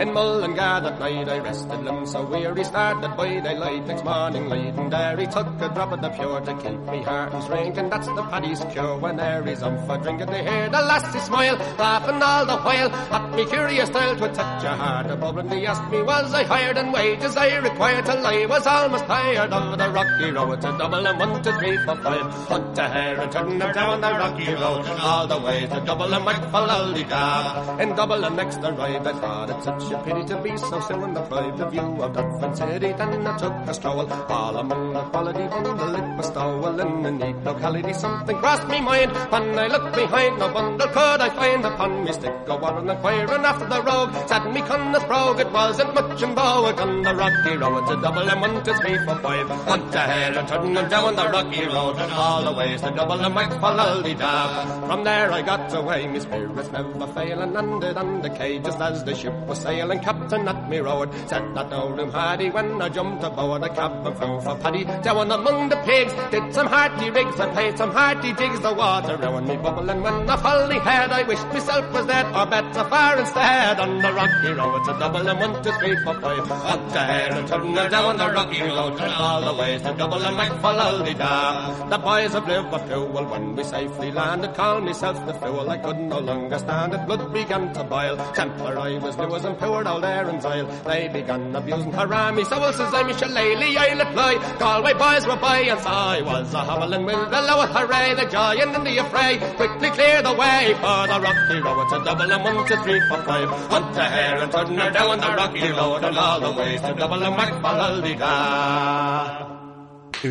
[0.00, 5.16] In Mullingar that night I rested limbs so weary, started by daylight morning and there
[5.16, 8.22] he took a drop of the pure to keep me heart and and that's the
[8.30, 10.26] paddy's cure when there is on for drinking.
[10.26, 14.64] They hear the lassie smile, laughing all the while at me curious style to touch
[14.64, 15.40] a heart a bubble.
[15.40, 19.06] And he asked me, was I hired and wages I required till I was almost
[19.06, 22.30] tired of the rocky road to double and one, two, three, four, five.
[22.48, 26.12] Hunt to Herriton and turn her down the rocky road, all the way to double
[26.14, 30.56] and McFallaldy In double and next arrived, I thought it such a pity to be
[30.56, 32.92] so soon deprived of view of Dublin City.
[32.92, 35.94] Then I took a all among the quality bundle.
[35.94, 37.92] It was stowel in a neat locality.
[37.92, 40.38] Something crossed me mind when I looked behind.
[40.38, 42.46] No bundle could I find upon me stick.
[42.46, 44.14] Go on inquiring after the rogue.
[44.28, 48.28] Said me cunning brogue, it wasn't much in vogue on the rocky road to double
[48.28, 49.48] and one, two, three, four, five.
[49.48, 53.34] Hunt to Herriton and down the rocky road, And all the ways to double and
[53.34, 54.86] might follow the dab.
[54.86, 59.04] From there I got away, me spirits never failing, landed on the quay just as
[59.04, 60.00] the ship was sailing.
[60.00, 61.12] Captain at me road.
[61.28, 64.56] Said that no room had he when I jumped aboard a cab and flew for
[64.56, 64.84] Paddy.
[65.02, 68.60] Down among the pigs, did some hearty rigs and played some hearty jigs.
[68.60, 71.10] The water round me bubbling when I fully head.
[71.10, 73.80] I wished myself was dead or better far instead.
[73.80, 76.50] On the rocky road to double and one, two, three, four, five.
[76.50, 80.22] Up the hill and turn down the rocky road and all the ways to double
[80.22, 81.88] and make for da.
[81.88, 85.68] The boys of Liverpool, when we safely landed, called myself the fool.
[85.68, 88.16] I could no longer stand it, blood began to boil.
[88.34, 90.68] Temper I was as and poured all there in Zyle.
[90.84, 94.32] They began abusing Harami, so says I'm Shillelagh, I'll apply.
[94.58, 98.76] Galway boys were by, and I was a hobbling with the lower hooray, the giant
[98.76, 99.38] in the affray.
[99.56, 103.22] Quickly clear the way for the rocky road to double and one, two, three, four,
[103.28, 103.48] five.
[103.72, 106.94] Hunt the hare and turn her down the rocky road and all the ways to
[106.94, 107.74] double and back for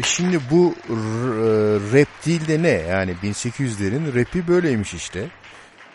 [0.01, 0.95] şimdi bu e,
[1.93, 2.69] rap değil de ne?
[2.69, 5.29] Yani 1800'lerin rapi böyleymiş işte.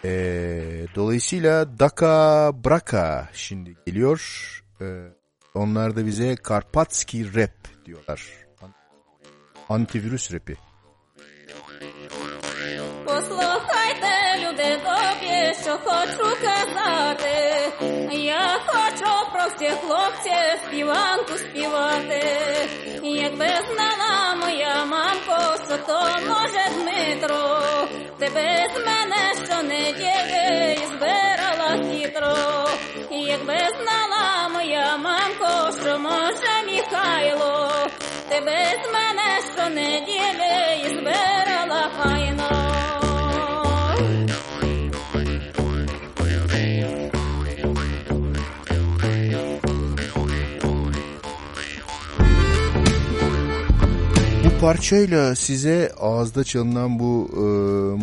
[0.05, 4.21] Ee, dolayısıyla Daka Braka şimdi geliyor.
[4.81, 4.85] Ee,
[5.54, 8.24] onlar da bize Karpatski rap diyorlar.
[9.70, 10.58] Antivirüs rapi.
[13.06, 13.87] Послухайте,
[14.59, 17.73] Люди добрі, що хочу казати.
[18.11, 22.23] Я хочу про всіх хлопців співанку співати.
[23.03, 27.61] Якби знала моя мамко, що то може Дмитро,
[28.19, 32.69] ти без мене щонеділі збирала хитро.
[33.11, 37.71] Якби знала моя мамко, що може Михайло,
[38.29, 42.68] ти без мене щонеділі збирала файно.
[54.62, 57.40] parçayla size ağızda çalınan bu e,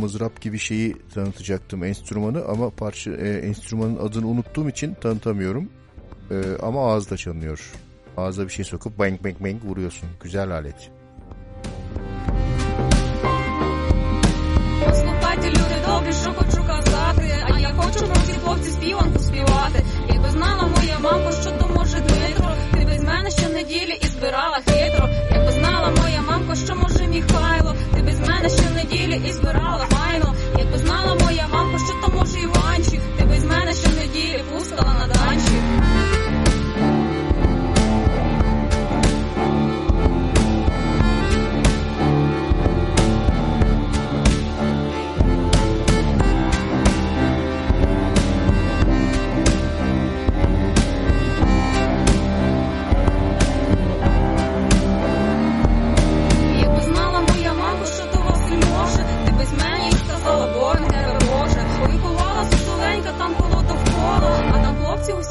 [0.00, 5.68] mızrap gibi şeyi tanıtacaktım enstrümanı ama parça e, enstrümanın adını unuttuğum için tanıtamıyorum.
[6.30, 7.72] E, ama ağızda çalınıyor.
[8.16, 10.08] Ağza bir şey sokup bang bang bang vuruyorsun.
[10.22, 10.90] Güzel alet.
[14.86, 17.34] Послухайте, люди добрі, що хочу казати.
[17.54, 19.82] А я хочу про всіх хлопців співанку співати.
[20.08, 24.93] Якби знала моя мамка, що то може Дмитро, ти без мене щонеділі і збирала хитро.
[26.63, 30.35] Що може Михайло, ти без мене щонеділі і збирала майно.
[30.59, 35.54] Якби знала моя мамка, що то може Іванчик, ти без мене щонеділі пускала на данчик.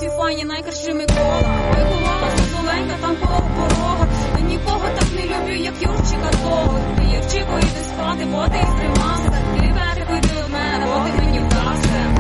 [0.08, 1.42] Хлопці найкращими кола.
[1.70, 4.08] Виховала сусоленька, там коло порога.
[4.38, 6.78] Я нікого так не люблю, як Юрчика того.
[6.96, 9.30] Ти Юрчику йди спати, бо ти стримався.
[9.54, 12.13] Ти берег йди від мене, бо ти мені вдався.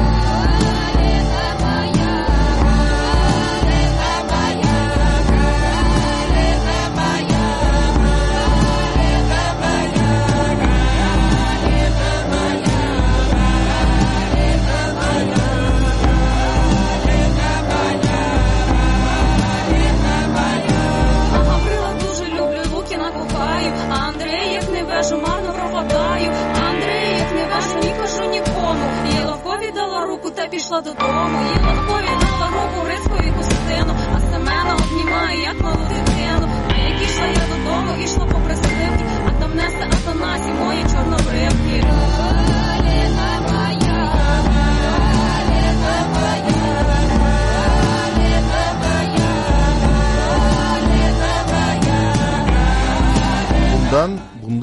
[30.44, 31.38] Та пішла додому.
[31.54, 33.94] Їй легко віддала руку Грицькові Костину.
[34.16, 36.48] А Семена обнімає, як малу дитину.
[36.70, 39.04] А як ішла я додому, ішла попри сливки.
[39.28, 41.84] А там несе Атанасі мої чорнобривки.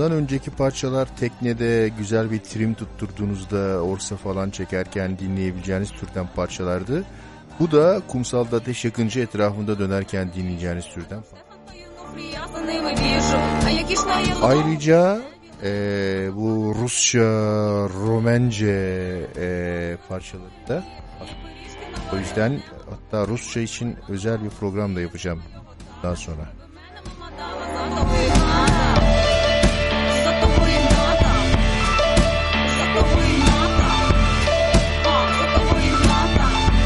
[0.02, 7.03] Ondan önceki parçalar teknede güzel bir trim tutturduğunuzda orsa falan çekerken dinleyebileceğiniz türden parçalardı.
[7.60, 11.23] Bu da kumsalda ateş yakınca etrafında dönerken dinleyeceğiniz türden.
[14.41, 15.22] Ayrıca
[15.64, 15.69] e,
[16.36, 17.19] bu Rusça,
[17.90, 18.68] Romence
[19.38, 20.84] e, parçaları da
[22.14, 22.60] o yüzden
[22.90, 25.44] hatta Rusça için özel bir program da yapacağım
[26.03, 26.49] daha sonra.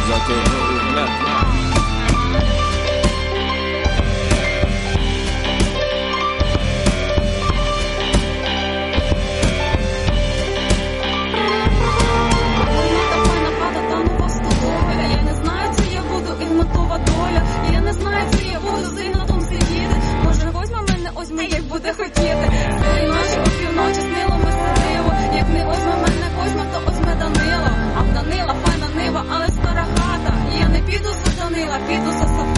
[0.07, 1.45] за кого умерла.
[16.95, 19.95] Доля, я не знаю, чи я буду сильно там сидіти.
[20.23, 22.51] Може, возьме мене, ось мене, буде хотіти.
[31.55, 32.54] nela, vida ou sacerdote.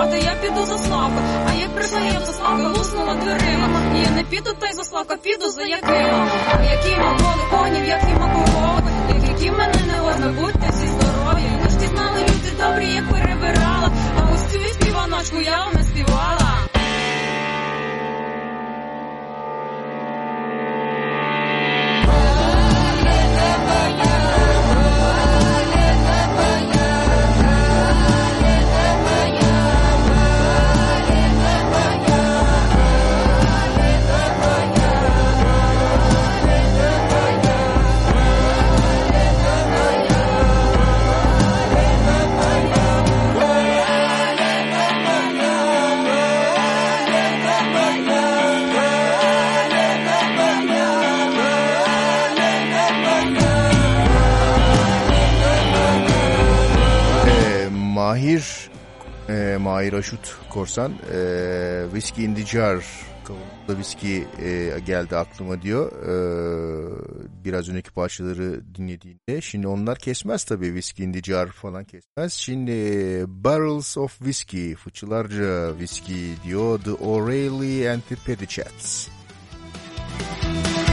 [0.00, 3.68] спати, я піду за Славку, а як прийшла за Славка, луснула дверима.
[3.96, 6.28] І я не піду, та й за Славка, піду за якими.
[6.70, 11.42] Які ми були конів, як і корови, як які мене не ладно, будьте всі здорові.
[11.64, 13.90] Ми ж ті знали, люди добрі, я перебирала.
[14.18, 16.39] А ось цю співаночку я вам не співала.
[58.10, 58.70] Mahir
[59.28, 62.84] e, Mahir Aşut Korsan e, Whiskey in the Jar
[63.24, 63.82] kavurmalı
[64.42, 65.92] e, geldi aklıma diyor.
[65.92, 66.14] E,
[67.44, 69.40] biraz önceki parçaları dinlediğinde.
[69.40, 72.32] Şimdi onlar kesmez tabii viski in the jar falan kesmez.
[72.32, 72.72] Şimdi
[73.26, 76.80] Barrels of Whiskey, fıçılarca viski diyor.
[76.80, 79.08] The O'Reilly and the Petty Chats.
[80.42, 80.89] Müzik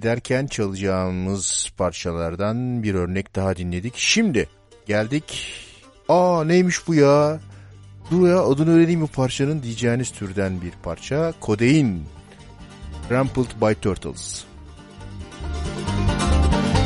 [0.00, 3.94] giderken çalacağımız parçalardan bir örnek daha dinledik.
[3.96, 4.48] Şimdi
[4.86, 5.54] geldik.
[6.08, 7.40] Aa neymiş bu ya?
[8.10, 11.32] Dur ya adını öğreneyim bu parçanın diyeceğiniz türden bir parça.
[11.40, 12.02] Kodein.
[13.10, 14.44] Rampled by Turtles.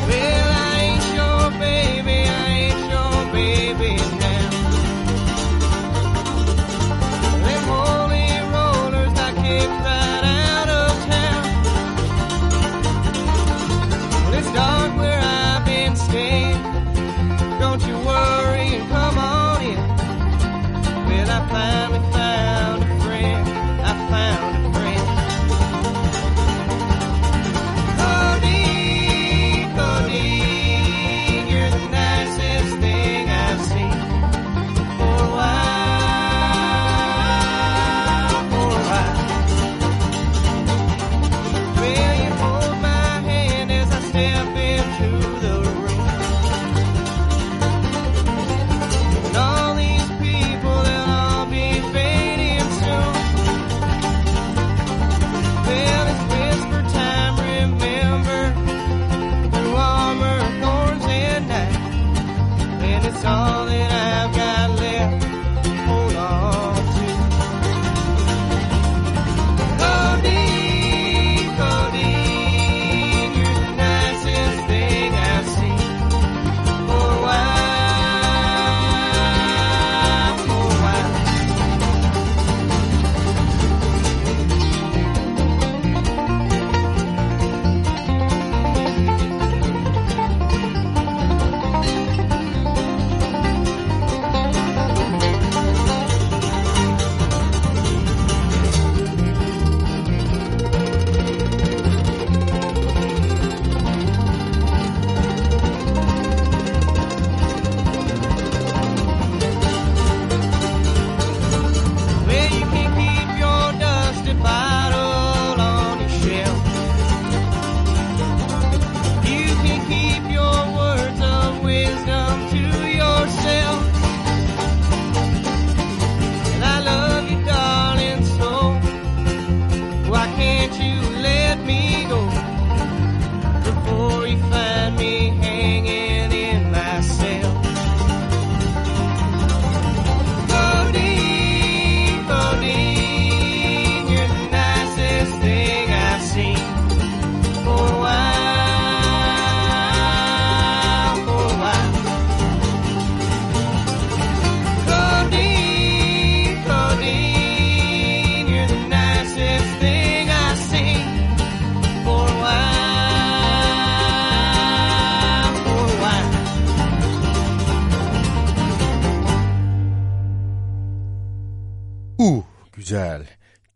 [0.08, 3.83] Well, I ain't your baby, I ain't your baby.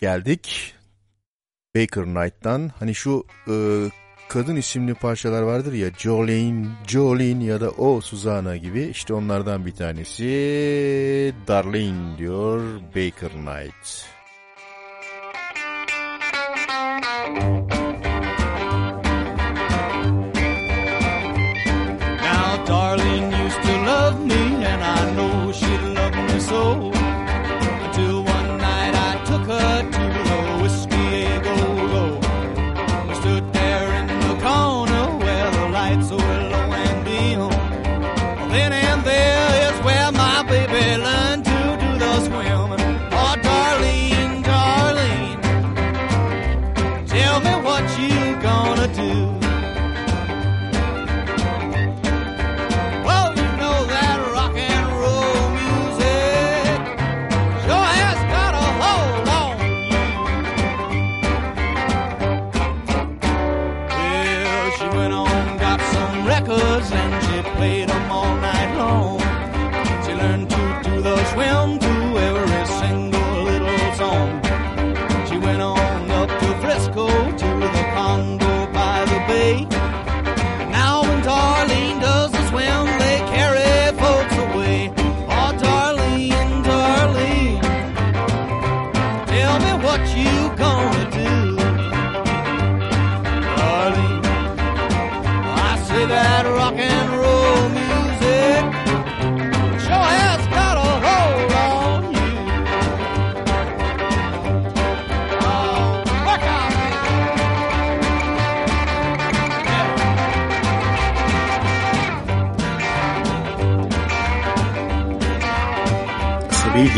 [0.09, 0.75] geldik.
[1.77, 2.71] Baker Knight'tan.
[2.79, 3.55] Hani şu e,
[4.29, 5.91] kadın isimli parçalar vardır ya.
[5.99, 8.83] Jolene, Jolene ya da O Suzana gibi.
[8.83, 11.35] İşte onlardan bir tanesi.
[11.49, 14.09] Darlene diyor Baker Knight.
[22.23, 26.98] Now darling used to love me and I know she loved me so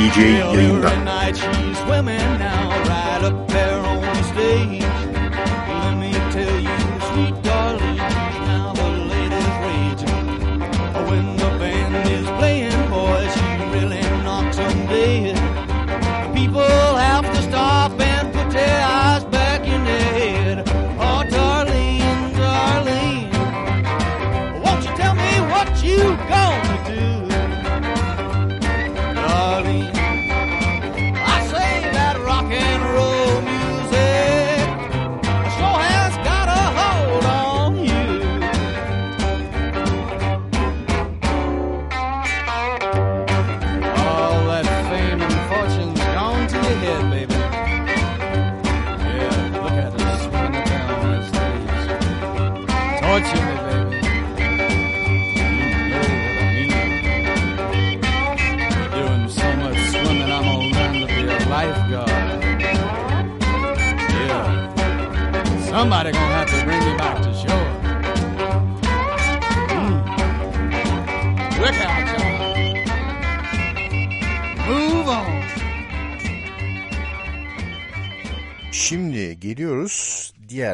[0.00, 0.80] DJ Green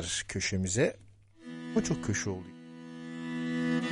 [0.03, 0.97] diğer köşemize.
[1.77, 2.47] O çok köşe oldu.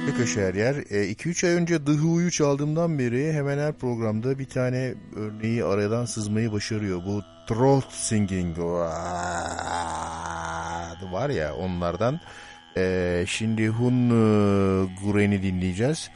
[0.06, 0.74] Bir köşe her yer.
[0.74, 6.52] 2-3 ay önce The Who'yu çaldığımdan beri hemen her programda bir tane örneği aradan sızmayı
[6.52, 7.02] başarıyor.
[7.06, 8.58] Bu throat singing
[11.12, 12.20] var ya onlardan.
[12.76, 14.14] E, şimdi Hun e,
[15.04, 16.10] Guren'i dinleyeceğiz.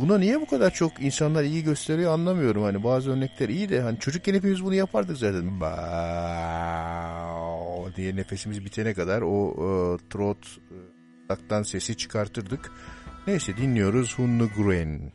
[0.00, 2.62] Buna niye bu kadar çok insanlar iyi gösteriyor anlamıyorum.
[2.62, 5.60] Hani bazı örnekler iyi de hani çocukken hepimiz bunu yapardık zaten.
[5.60, 6.94] Bao
[7.96, 10.38] diye nefesimiz bitene kadar o e, throat
[11.60, 12.72] e, sesi çıkartırdık.
[13.26, 15.12] Neyse dinliyoruz Hunnu Gren.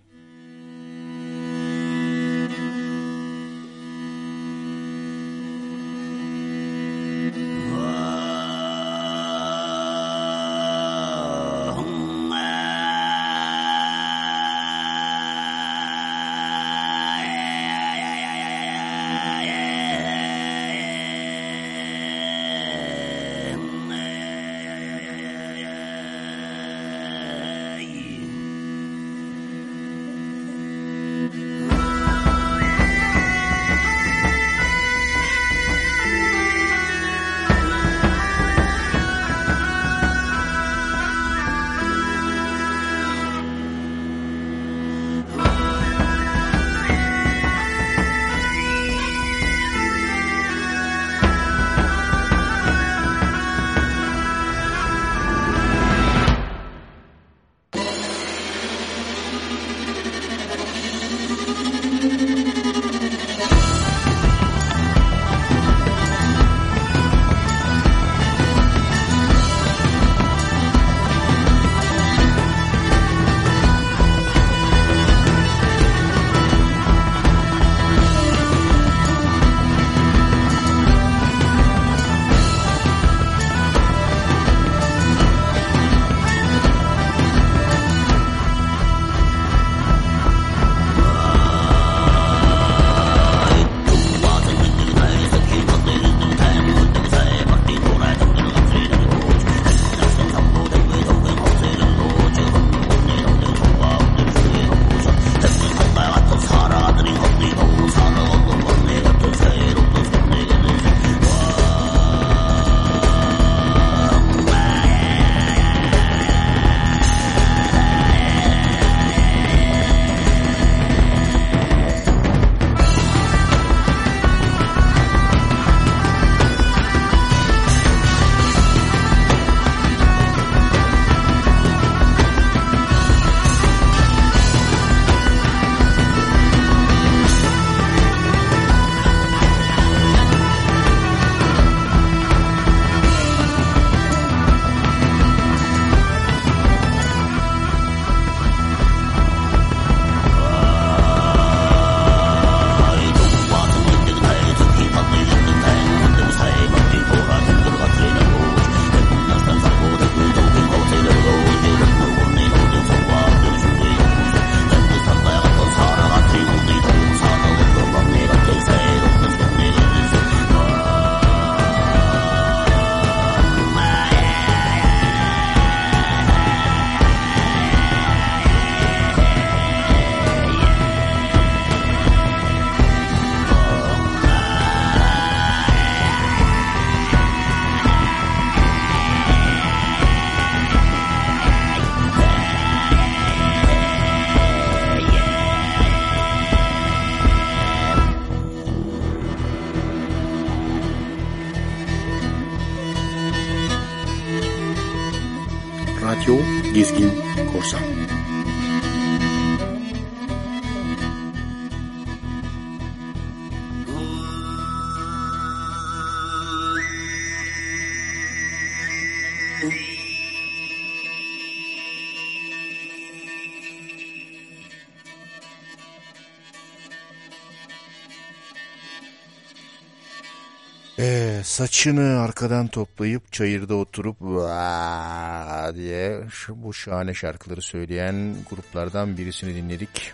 [231.59, 240.11] Saçını arkadan toplayıp çayırda oturup "Vaa!" diye bu şahane şarkıları söyleyen gruplardan birisini dinledik.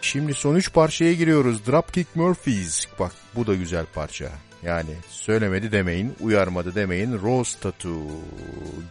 [0.00, 1.66] Şimdi son üç parçaya giriyoruz.
[1.66, 2.86] Dropkick Murphys.
[2.98, 4.30] Bak bu da güzel parça.
[4.62, 7.22] Yani söylemedi demeyin, uyarmadı demeyin.
[7.22, 8.06] Rose Tattoo.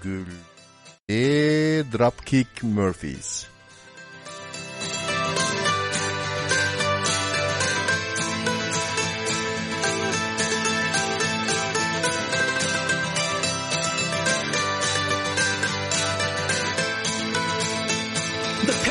[0.04, 0.26] Gül.
[1.10, 1.18] E,
[1.94, 3.46] Dropkick Murphys.
[4.80, 5.49] The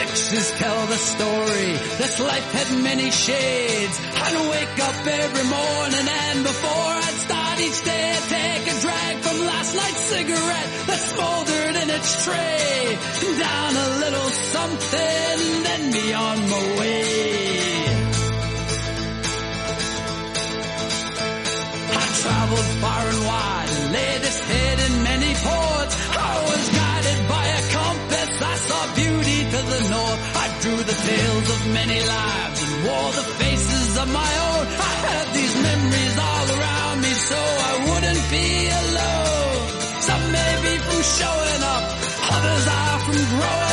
[0.08, 1.72] pictures tell the story.
[2.00, 3.96] This life had many shades.
[4.24, 9.14] I'd wake up every morning and before I'd start each day, I'd take a drag
[9.24, 12.98] from last night's cigarette that smoldered in its tray.
[13.38, 17.04] Down a little something, then be on my way.
[22.00, 25.94] I traveled far and wide, laid this head in many ports.
[26.16, 26.77] I was
[29.74, 30.20] the north.
[30.44, 34.64] I drew the tales of many lives and wore the faces of my own.
[34.90, 37.40] I had these memories all around me so
[37.70, 38.48] I wouldn't be
[38.82, 39.62] alone.
[40.08, 41.84] Some may be from showing up,
[42.34, 43.67] others are from growing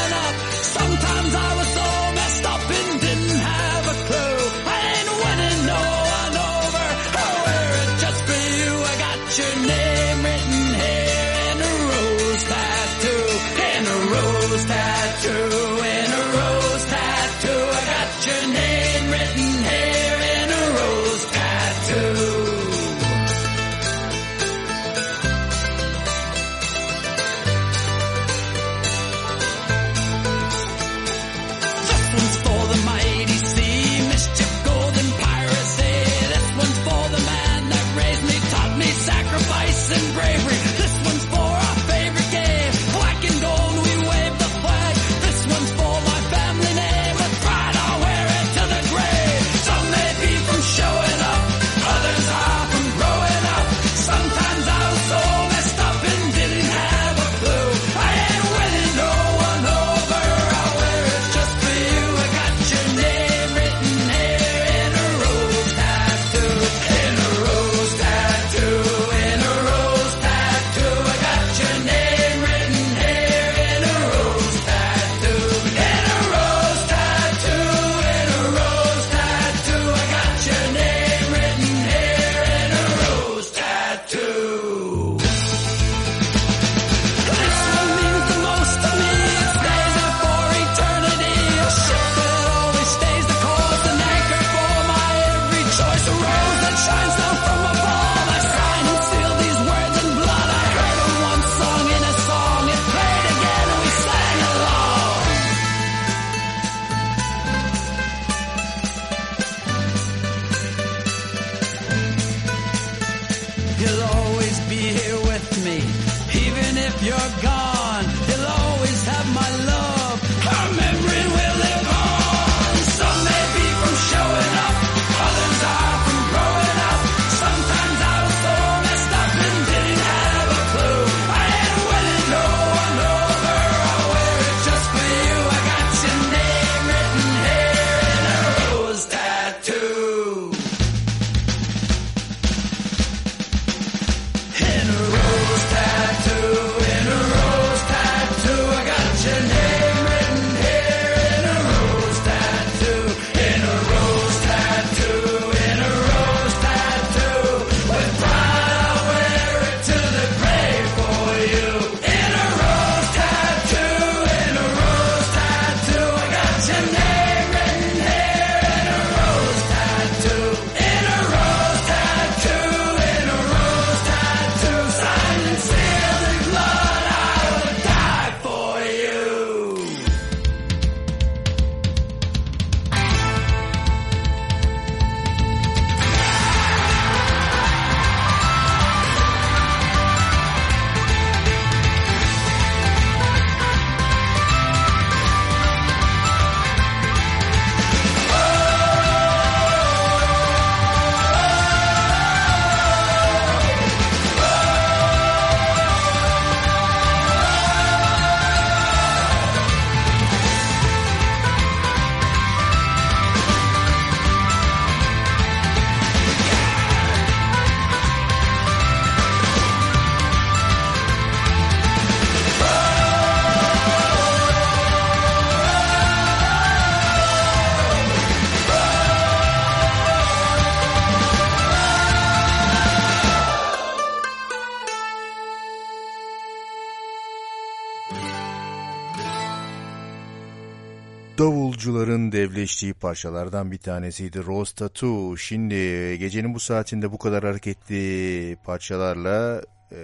[241.86, 245.38] davulcuların devleştiği parçalardan bir tanesiydi Rose Tattoo.
[245.38, 245.76] Şimdi
[246.20, 249.98] gecenin bu saatinde bu kadar hareketli parçalarla e,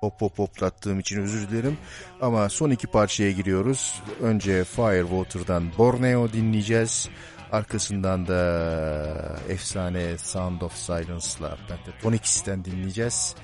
[0.00, 1.76] pop pop poplattığım için özür dilerim.
[2.20, 4.02] Ama son iki parçaya giriyoruz.
[4.22, 7.08] Önce Firewater'dan Borneo dinleyeceğiz.
[7.52, 13.34] Arkasından da efsane Sound of Silence'la Pentatonix'ten dinleyeceğiz.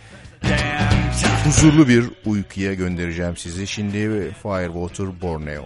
[1.44, 3.66] Huzurlu bir uykuya göndereceğim sizi.
[3.66, 3.98] Şimdi
[4.42, 5.64] Firewater Borneo.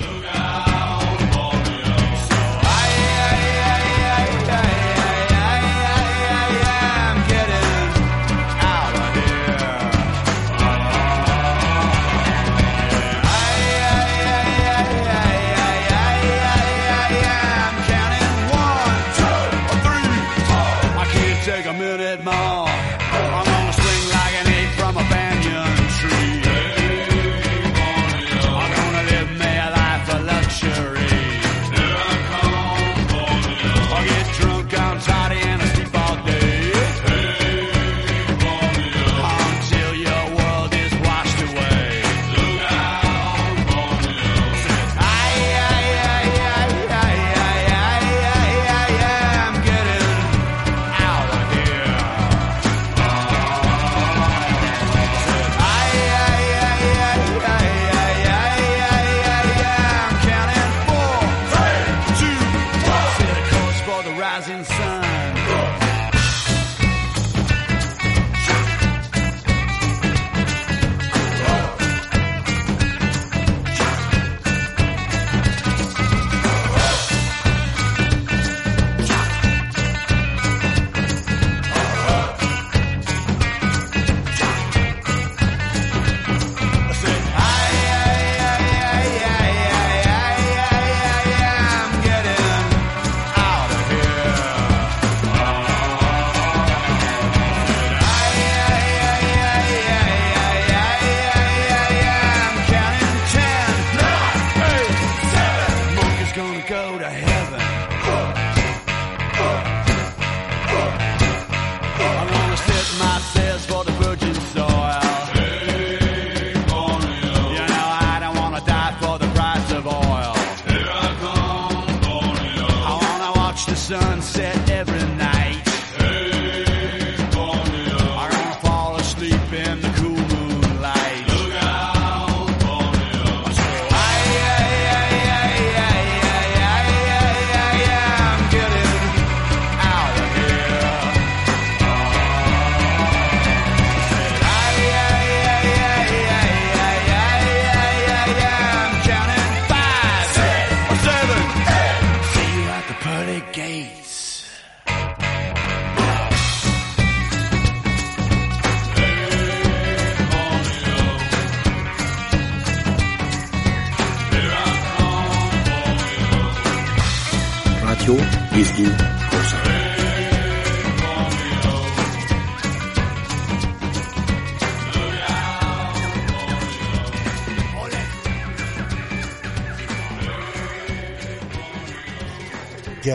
[0.00, 0.95] Look out.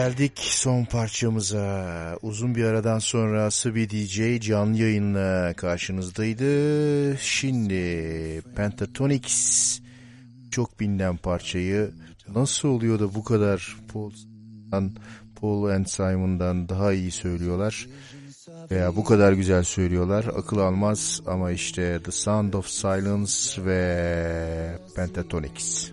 [0.02, 2.18] Geldik son parçamıza.
[2.22, 7.18] Uzun bir aradan sonra Sıbi DJ canlı yayınla karşınızdaydı.
[7.18, 9.80] Şimdi Pentatonix
[10.50, 11.90] çok bilinen parçayı
[12.34, 14.92] nasıl oluyor da bu kadar Paul'dan,
[15.40, 17.88] Paul and Simon'dan daha iyi söylüyorlar
[18.70, 25.92] veya bu kadar güzel söylüyorlar akıl almaz ama işte The Sound of Silence ve Pentatonix.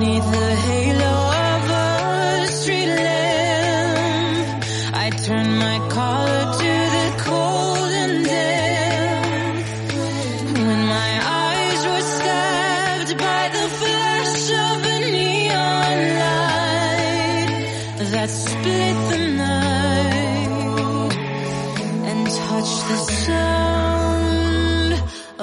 [0.00, 1.21] Neath the halo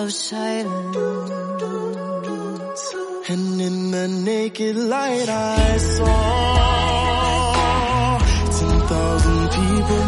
[0.10, 0.96] silence.
[3.30, 6.08] And in the naked light I saw
[8.20, 9.99] 10,000 people,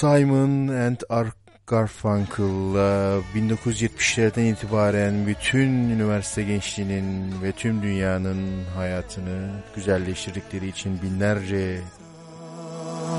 [0.00, 1.34] Simon and Art
[1.66, 11.80] Garfunkel'la 1970'lerden itibaren bütün üniversite gençliğinin ve tüm dünyanın hayatını güzelleştirdikleri için binlerce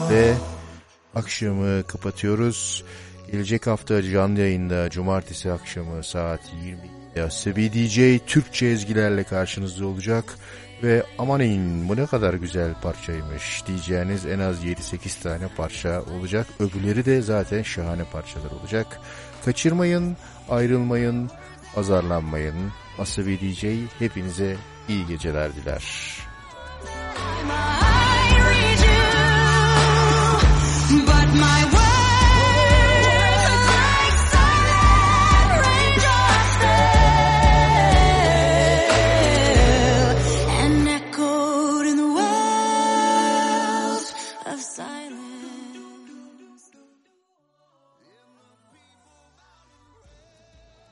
[0.10, 0.34] ve
[1.16, 2.84] akşamı kapatıyoruz.
[3.32, 10.36] Gelecek hafta canlı yayında cumartesi akşamı saat 20'de Sebi DJ Türkçe ezgilerle karşınızda olacak.
[10.84, 16.48] Ve amanın bu ne kadar güzel parçaymış diyeceğiniz en az 7-8 tane parça olacak.
[16.60, 19.00] Öbürleri de zaten şahane parçalar olacak.
[19.46, 20.18] Kaçırmayın,
[20.50, 21.30] ayrılmayın,
[21.76, 22.56] azarlanmayın.
[23.00, 23.66] Asabi DJ
[24.00, 24.56] hepinize
[24.88, 25.84] iyi geceler diler.